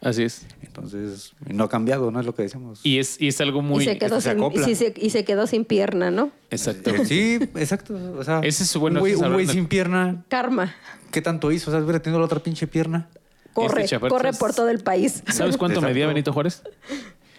[0.00, 0.46] Así es.
[0.62, 2.20] Entonces, no ha cambiado, ¿no?
[2.20, 2.80] Es lo que decimos.
[2.82, 3.82] Y es, y es algo muy...
[3.84, 4.68] y, se quedó se sin, acopla.
[4.70, 6.30] y, se, y se quedó sin pierna, ¿no?
[6.50, 6.90] Exacto.
[6.90, 7.98] Eh, Sí, exacto.
[8.18, 10.74] O sea, Ese es bueno, un güey, sin pierna, Karma.
[11.10, 11.70] ¿qué tanto hizo?
[11.70, 13.08] O sea, hubiera tenido la otra pinche pierna.
[13.54, 15.22] Corre, Este corre por todo el país.
[15.32, 15.88] ¿Sabes cuánto Exacto.
[15.94, 16.62] medía Benito Juárez?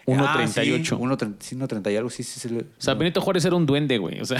[0.07, 0.19] 1.38.
[0.19, 2.39] Ah, sí, 1.30 sí, 1.30 y algo, sí, sí.
[2.39, 4.19] sí, le- O sea, Benito Juárez era un duende, güey.
[4.21, 4.39] O sea,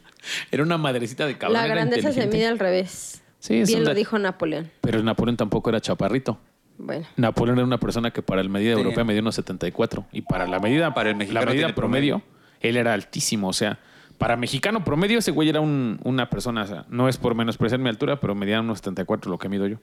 [0.52, 1.54] era una madrecita de cabrón.
[1.60, 3.22] La grandeza se mide al revés.
[3.40, 4.70] Sí, es Bien lo dijo Napoleón.
[4.82, 6.38] Pero Napoleón tampoco era chaparrito.
[6.78, 8.78] Bueno, Napoleón era una persona que para la medida Sí.
[8.80, 12.18] europea medía unos 74 y para la medida Para el la mexicano medida tiene promedio,
[12.18, 12.36] promedio.
[12.60, 13.78] él era altísimo, o sea,
[14.18, 17.80] para mexicano promedio ese güey era un- una persona, o sea, no es por menospreciar
[17.80, 19.78] mi altura, pero medía unos 74 lo que mido yo.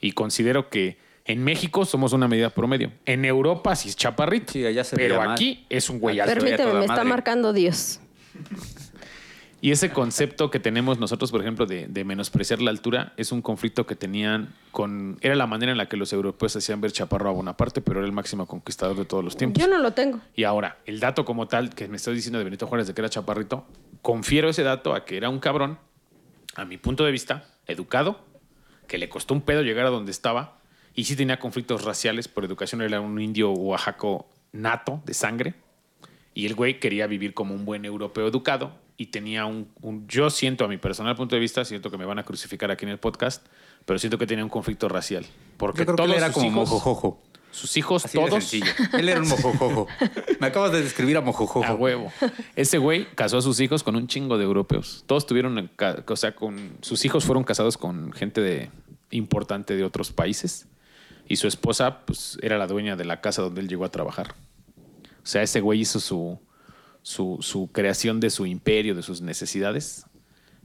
[0.00, 2.92] Y considero que en México somos una medida promedio.
[3.04, 5.32] En Europa sí es chaparrito, Sí, allá se pero mal.
[5.32, 6.34] aquí es un güey alto.
[6.34, 7.08] permíteme, me está madre.
[7.08, 8.00] marcando Dios.
[9.66, 13.42] Y ese concepto que tenemos nosotros, por ejemplo, de, de menospreciar la altura, es un
[13.42, 15.18] conflicto que tenían con...
[15.22, 18.06] Era la manera en la que los europeos hacían ver Chaparro a Bonaparte, pero era
[18.06, 19.60] el máximo conquistador de todos los tiempos.
[19.60, 20.20] Yo no lo tengo.
[20.36, 23.00] Y ahora, el dato como tal que me estás diciendo de Benito Juárez de que
[23.00, 23.66] era chaparrito,
[24.02, 25.80] confiero ese dato a que era un cabrón,
[26.54, 28.24] a mi punto de vista, educado,
[28.86, 30.60] que le costó un pedo llegar a donde estaba
[30.94, 35.54] y sí tenía conflictos raciales por educación, era un indio oaxaco nato de sangre
[36.34, 40.30] y el güey quería vivir como un buen europeo educado y tenía un, un- yo
[40.30, 42.90] siento a mi personal punto de vista, siento que me van a crucificar aquí en
[42.92, 43.46] el podcast,
[43.84, 45.26] pero siento que tenía un conflicto racial.
[45.56, 47.22] Porque él era sus como hijos, mojojojo.
[47.50, 48.52] sus hijos Así todos.
[48.54, 49.86] Él era un mojojojo.
[50.40, 51.64] Me acabas de describir a mojojojo.
[51.64, 52.12] A huevo.
[52.56, 55.04] Ese güey casó a sus hijos con un chingo de europeos.
[55.06, 55.70] Todos tuvieron,
[56.06, 58.70] o sea, con sus hijos fueron casados con gente de
[59.10, 60.66] importante de otros países
[61.28, 64.34] y su esposa, pues, era la dueña de la casa donde él llegó a trabajar.
[65.22, 66.38] O sea, ese güey hizo su,
[67.06, 70.06] su, su creación de su imperio, de sus necesidades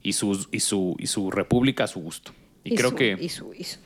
[0.02, 2.32] y su, y su, y su república a su gusto.
[2.64, 3.78] Y, creo su- que Y su, y su,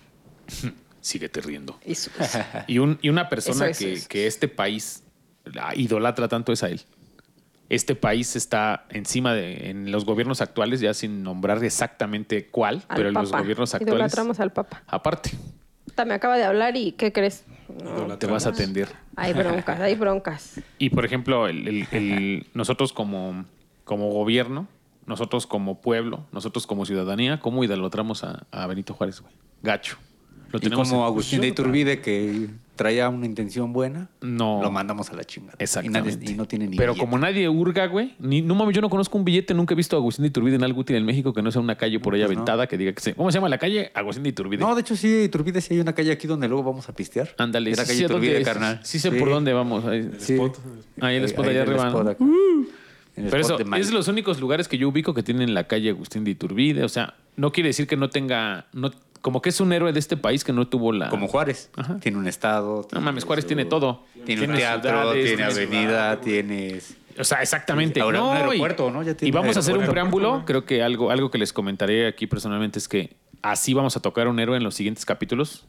[1.02, 1.78] síguete riendo.
[1.86, 2.12] y su-
[2.68, 4.08] Y, un- y una persona Eso, eso, que, eso.
[4.08, 5.04] que este país
[5.44, 6.80] la idolatra tanto es a él.
[7.68, 12.96] Este país está encima de, en los gobiernos actuales, ya sin nombrar exactamente cuál, al
[12.96, 13.96] pero en los gobiernos actuales.
[13.96, 14.84] Idolatramos al Papa.
[14.88, 15.32] Aparte,
[16.08, 17.44] Me acaba de hablar y ¿qué crees?
[17.84, 18.90] No, te vas a atender.
[19.16, 20.62] hay broncas, hay broncas.
[20.78, 23.46] Y por ejemplo, el- el- el- nosotros como,
[23.84, 24.68] como gobierno,
[25.06, 29.34] nosotros como pueblo, nosotros como ciudadanía, ¿cómo idolatramos a, a Benito Juárez, güey?
[29.64, 29.98] Gacho.
[30.52, 34.60] Lo Y tenemos como en- Agustín de Iturbide, que traía una intención buena, No.
[34.62, 35.56] lo mandamos a la chingada.
[35.60, 36.10] Exactamente.
[36.10, 37.06] Y, nadie- y no tiene ni Pero billete.
[37.06, 39.96] como nadie hurga, güey, ni, no mames, yo no conozco un billete, nunca he visto
[39.96, 42.14] a Agustín de Iturbide en algo útil en México que no sea una calle por
[42.14, 42.36] ahí Pues no.
[42.42, 43.14] aventada que diga que se.
[43.16, 43.92] ¿Cómo se llama la calle?
[43.94, 44.60] Agustín de Iturbide.
[44.60, 47.30] No, de hecho sí, Iturbide sí hay una calle aquí donde luego vamos a pistear.
[47.38, 48.48] Ándale, Es la sí calle dónde Iturbide, es.
[48.48, 48.80] carnal.
[48.84, 49.86] Sí sé por dónde vamos.
[49.86, 50.34] Ahí, Sí.
[50.34, 50.58] spot.
[51.02, 51.88] ahí el spot ahí allá el arriba.
[51.88, 52.08] spot
[53.18, 55.66] el Pero spot eso es de los únicos lugares que yo ubico que tienen la
[55.68, 56.84] calle Agustín de Iturbide.
[56.84, 58.66] O sea, no quiere decir que no tenga.
[58.74, 58.92] No,
[59.26, 61.10] como que es un héroe de este país que no tuvo la.
[61.10, 61.72] Como Juárez.
[61.76, 61.98] Ajá.
[62.00, 62.76] Tiene un estado.
[62.76, 64.04] No tiene mames, Juárez su- tiene todo.
[64.24, 66.96] Tiene, un Tiene teatro, ciudades, tiene avenida, tienes...
[67.18, 68.02] O sea, exactamente.
[68.02, 69.02] Ahora un No, y- aeropuerto, ¿no?
[69.02, 70.44] Ya Y vamos a hacer un preámbulo.
[70.46, 74.28] Creo que algo, algo que les comentaré aquí personalmente es que así vamos a tocar
[74.28, 75.66] un héroe en los siguientes capítulos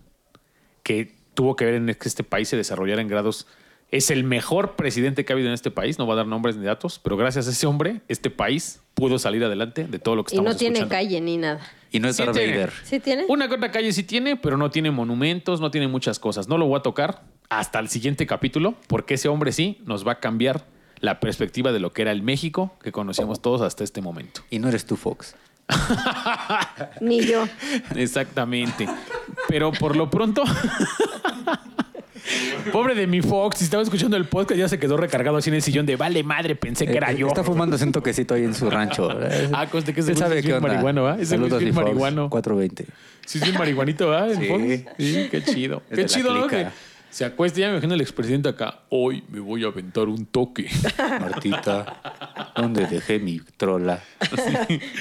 [0.83, 3.47] que tuvo que ver en que este país se desarrollara en grados.
[3.91, 5.99] Es el mejor presidente que ha habido en este país.
[5.99, 9.19] No va a dar nombres ni datos, pero gracias a ese hombre, este país pudo
[9.19, 10.95] salir adelante de todo lo que Y estamos no tiene escuchando.
[11.07, 11.61] calle ni nada.
[11.93, 12.53] Y no es Sí Darth tiene.
[12.55, 12.73] Vader.
[12.83, 13.25] ¿Sí tiene?
[13.29, 16.49] Una otra calle sí tiene, pero no tiene monumentos, no tiene muchas cosas.
[16.49, 20.13] No lo voy a tocar hasta el siguiente capítulo, porque ese hombre sí nos va
[20.13, 20.65] a cambiar
[21.01, 24.41] la perspectiva de lo que era el México que conocíamos todos hasta este momento.
[24.49, 25.37] Y no eres tú, Fox.
[27.03, 27.45] Ni yo.
[27.95, 28.89] Exactamente.
[29.49, 30.43] Pero por lo pronto.
[32.73, 35.55] Pobre de mi Fox, si estaba escuchando el podcast, ya se quedó recargado así en
[35.57, 37.29] el sillón de vale madre, pensé que era Eh, yo.
[37.29, 39.09] Está fumándose un toquecito ahí en su rancho.
[39.53, 41.17] Ah, conste que ese güey sabe es qué bien marihuano, ¿va?
[41.21, 42.29] Ese güey es bien marihuano.
[42.31, 42.87] 420.
[43.25, 44.31] Sí, es bien marihuanito, ¿verdad?
[44.33, 44.47] El Sí.
[44.49, 44.95] Fox?
[44.99, 45.83] Sí, qué chido.
[45.89, 46.47] Es qué de la chido, ¿no?
[46.49, 46.67] Que
[47.11, 48.81] se acuesta, ya me imagino el expresidente acá.
[48.91, 50.69] Hoy me voy a aventar un toque.
[51.21, 54.01] Martita, ¿dónde dejé mi trola?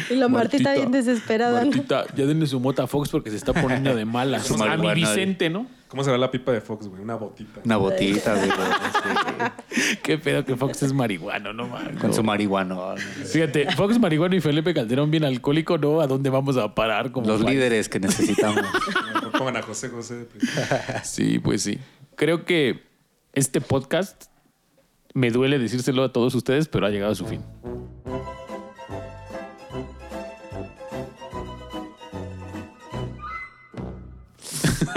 [0.09, 1.61] Y la Martita, bien desesperada.
[1.61, 1.67] ¿no?
[1.71, 4.45] Martita, ya denle su mota a Fox porque se está poniendo de malas.
[4.47, 5.67] Su a mi Vicente, ¿no?
[5.96, 7.02] ¿Cómo será la pipa de Fox, güey?
[7.02, 7.62] Una botita.
[7.64, 8.50] Una botita, güey,
[9.70, 12.02] sí, Qué pedo que Fox es marihuano, no mames.
[12.02, 12.96] con su marihuano.
[13.32, 16.02] Fíjate, Fox marihuano y Felipe Calderón bien alcohólico, ¿no?
[16.02, 17.14] ¿A dónde vamos a parar?
[17.14, 17.56] Como Los país?
[17.56, 18.66] líderes que necesitamos.
[19.38, 20.26] Pongan a José José.
[20.26, 20.68] primero.
[21.06, 21.80] Sí, pues sí.
[22.18, 22.84] Creo que
[23.32, 24.26] este podcast
[25.14, 27.39] me duele decírselo a todos ustedes, pero ha llegado a su fin.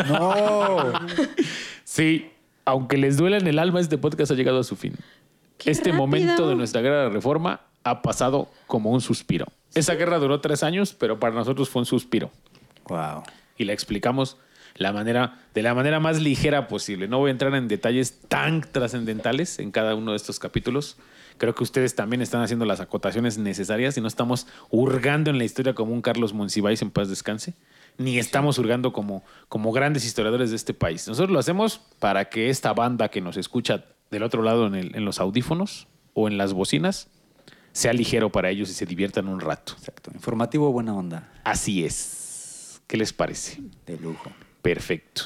[0.06, 0.92] No.
[1.84, 2.30] Sí,
[2.64, 4.94] aunque les duela en el alma, este podcast ha llegado a su fin.
[5.56, 6.06] ¡Qué este rápido!
[6.06, 9.46] momento de nuestra guerra de reforma ha pasado como un suspiro.
[9.74, 12.30] Esa guerra duró tres años, pero para nosotros fue un suspiro.
[12.88, 13.22] Wow.
[13.56, 14.36] Y la explicamos
[14.76, 17.08] la manera, de la manera más ligera posible.
[17.08, 20.96] No voy a entrar en detalles tan trascendentales en cada uno de estos capítulos.
[21.38, 25.44] Creo que ustedes también están haciendo las acotaciones necesarias y no estamos hurgando en la
[25.44, 27.54] historia como un Carlos Monsiváis en paz descanse,
[27.98, 31.06] ni estamos hurgando como, como grandes historiadores de este país.
[31.08, 34.96] Nosotros lo hacemos para que esta banda que nos escucha del otro lado en, el-
[34.96, 37.08] en los audífonos o en las bocinas
[37.72, 39.74] sea ligero para ellos y se diviertan un rato.
[39.78, 40.10] Exacto.
[40.14, 41.28] Informativo, buena onda.
[41.44, 42.80] Así es.
[42.86, 43.60] ¿Qué les parece?
[43.86, 44.30] De lujo.
[44.62, 45.22] Perfecto.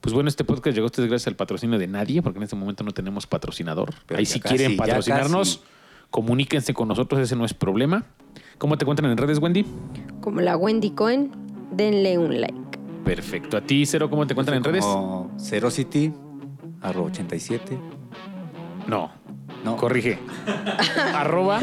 [0.00, 2.56] Pues bueno, este podcast llegó a ustedes gracias al patrocinio de nadie, porque en este
[2.56, 3.94] momento no tenemos patrocinador.
[4.06, 5.62] Pero Ahí si casi, quieren patrocinarnos,
[6.10, 8.04] comuníquense con nosotros, ese no es problema.
[8.58, 9.64] ¿Cómo te encuentran en redes, Wendy?
[10.20, 11.30] Como la Wendy Cohen,
[11.70, 12.54] denle un like.
[13.04, 13.56] Perfecto.
[13.56, 14.84] ¿A ti, Cero, cómo te encuentran en redes?
[14.84, 16.12] Como Cerocity,
[16.82, 17.78] arroba 87.
[18.86, 19.10] No,
[19.64, 19.76] No.
[19.76, 20.18] corrige.
[21.14, 21.60] Arroba.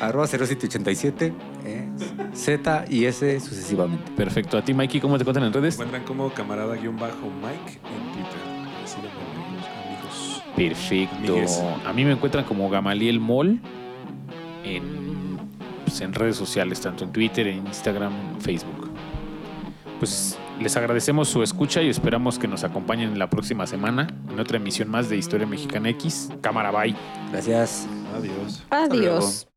[0.00, 1.32] Arroba Cerocity 87.
[1.64, 1.88] eh,
[2.34, 4.10] Z y S sucesivamente.
[4.12, 4.58] Perfecto.
[4.58, 5.74] ¿A ti, Mikey, cómo te encuentran en Me redes?
[5.74, 8.40] encuentran como camarada-mike en Twitter.
[8.84, 9.08] Síganme,
[9.86, 10.42] amigos.
[10.54, 11.32] Perfecto.
[11.32, 11.62] Amigues.
[11.86, 13.60] A mí me encuentran como Gamaliel Mall
[14.64, 15.38] en,
[15.84, 18.85] pues, en redes sociales, tanto en Twitter, en Instagram, en Facebook.
[19.98, 24.56] Pues les agradecemos su escucha y esperamos que nos acompañen la próxima semana en otra
[24.58, 26.30] emisión más de Historia Mexicana X.
[26.40, 26.94] Cámara, bye.
[27.30, 27.86] Gracias.
[28.16, 28.64] Adiós.
[28.70, 29.55] Adiós.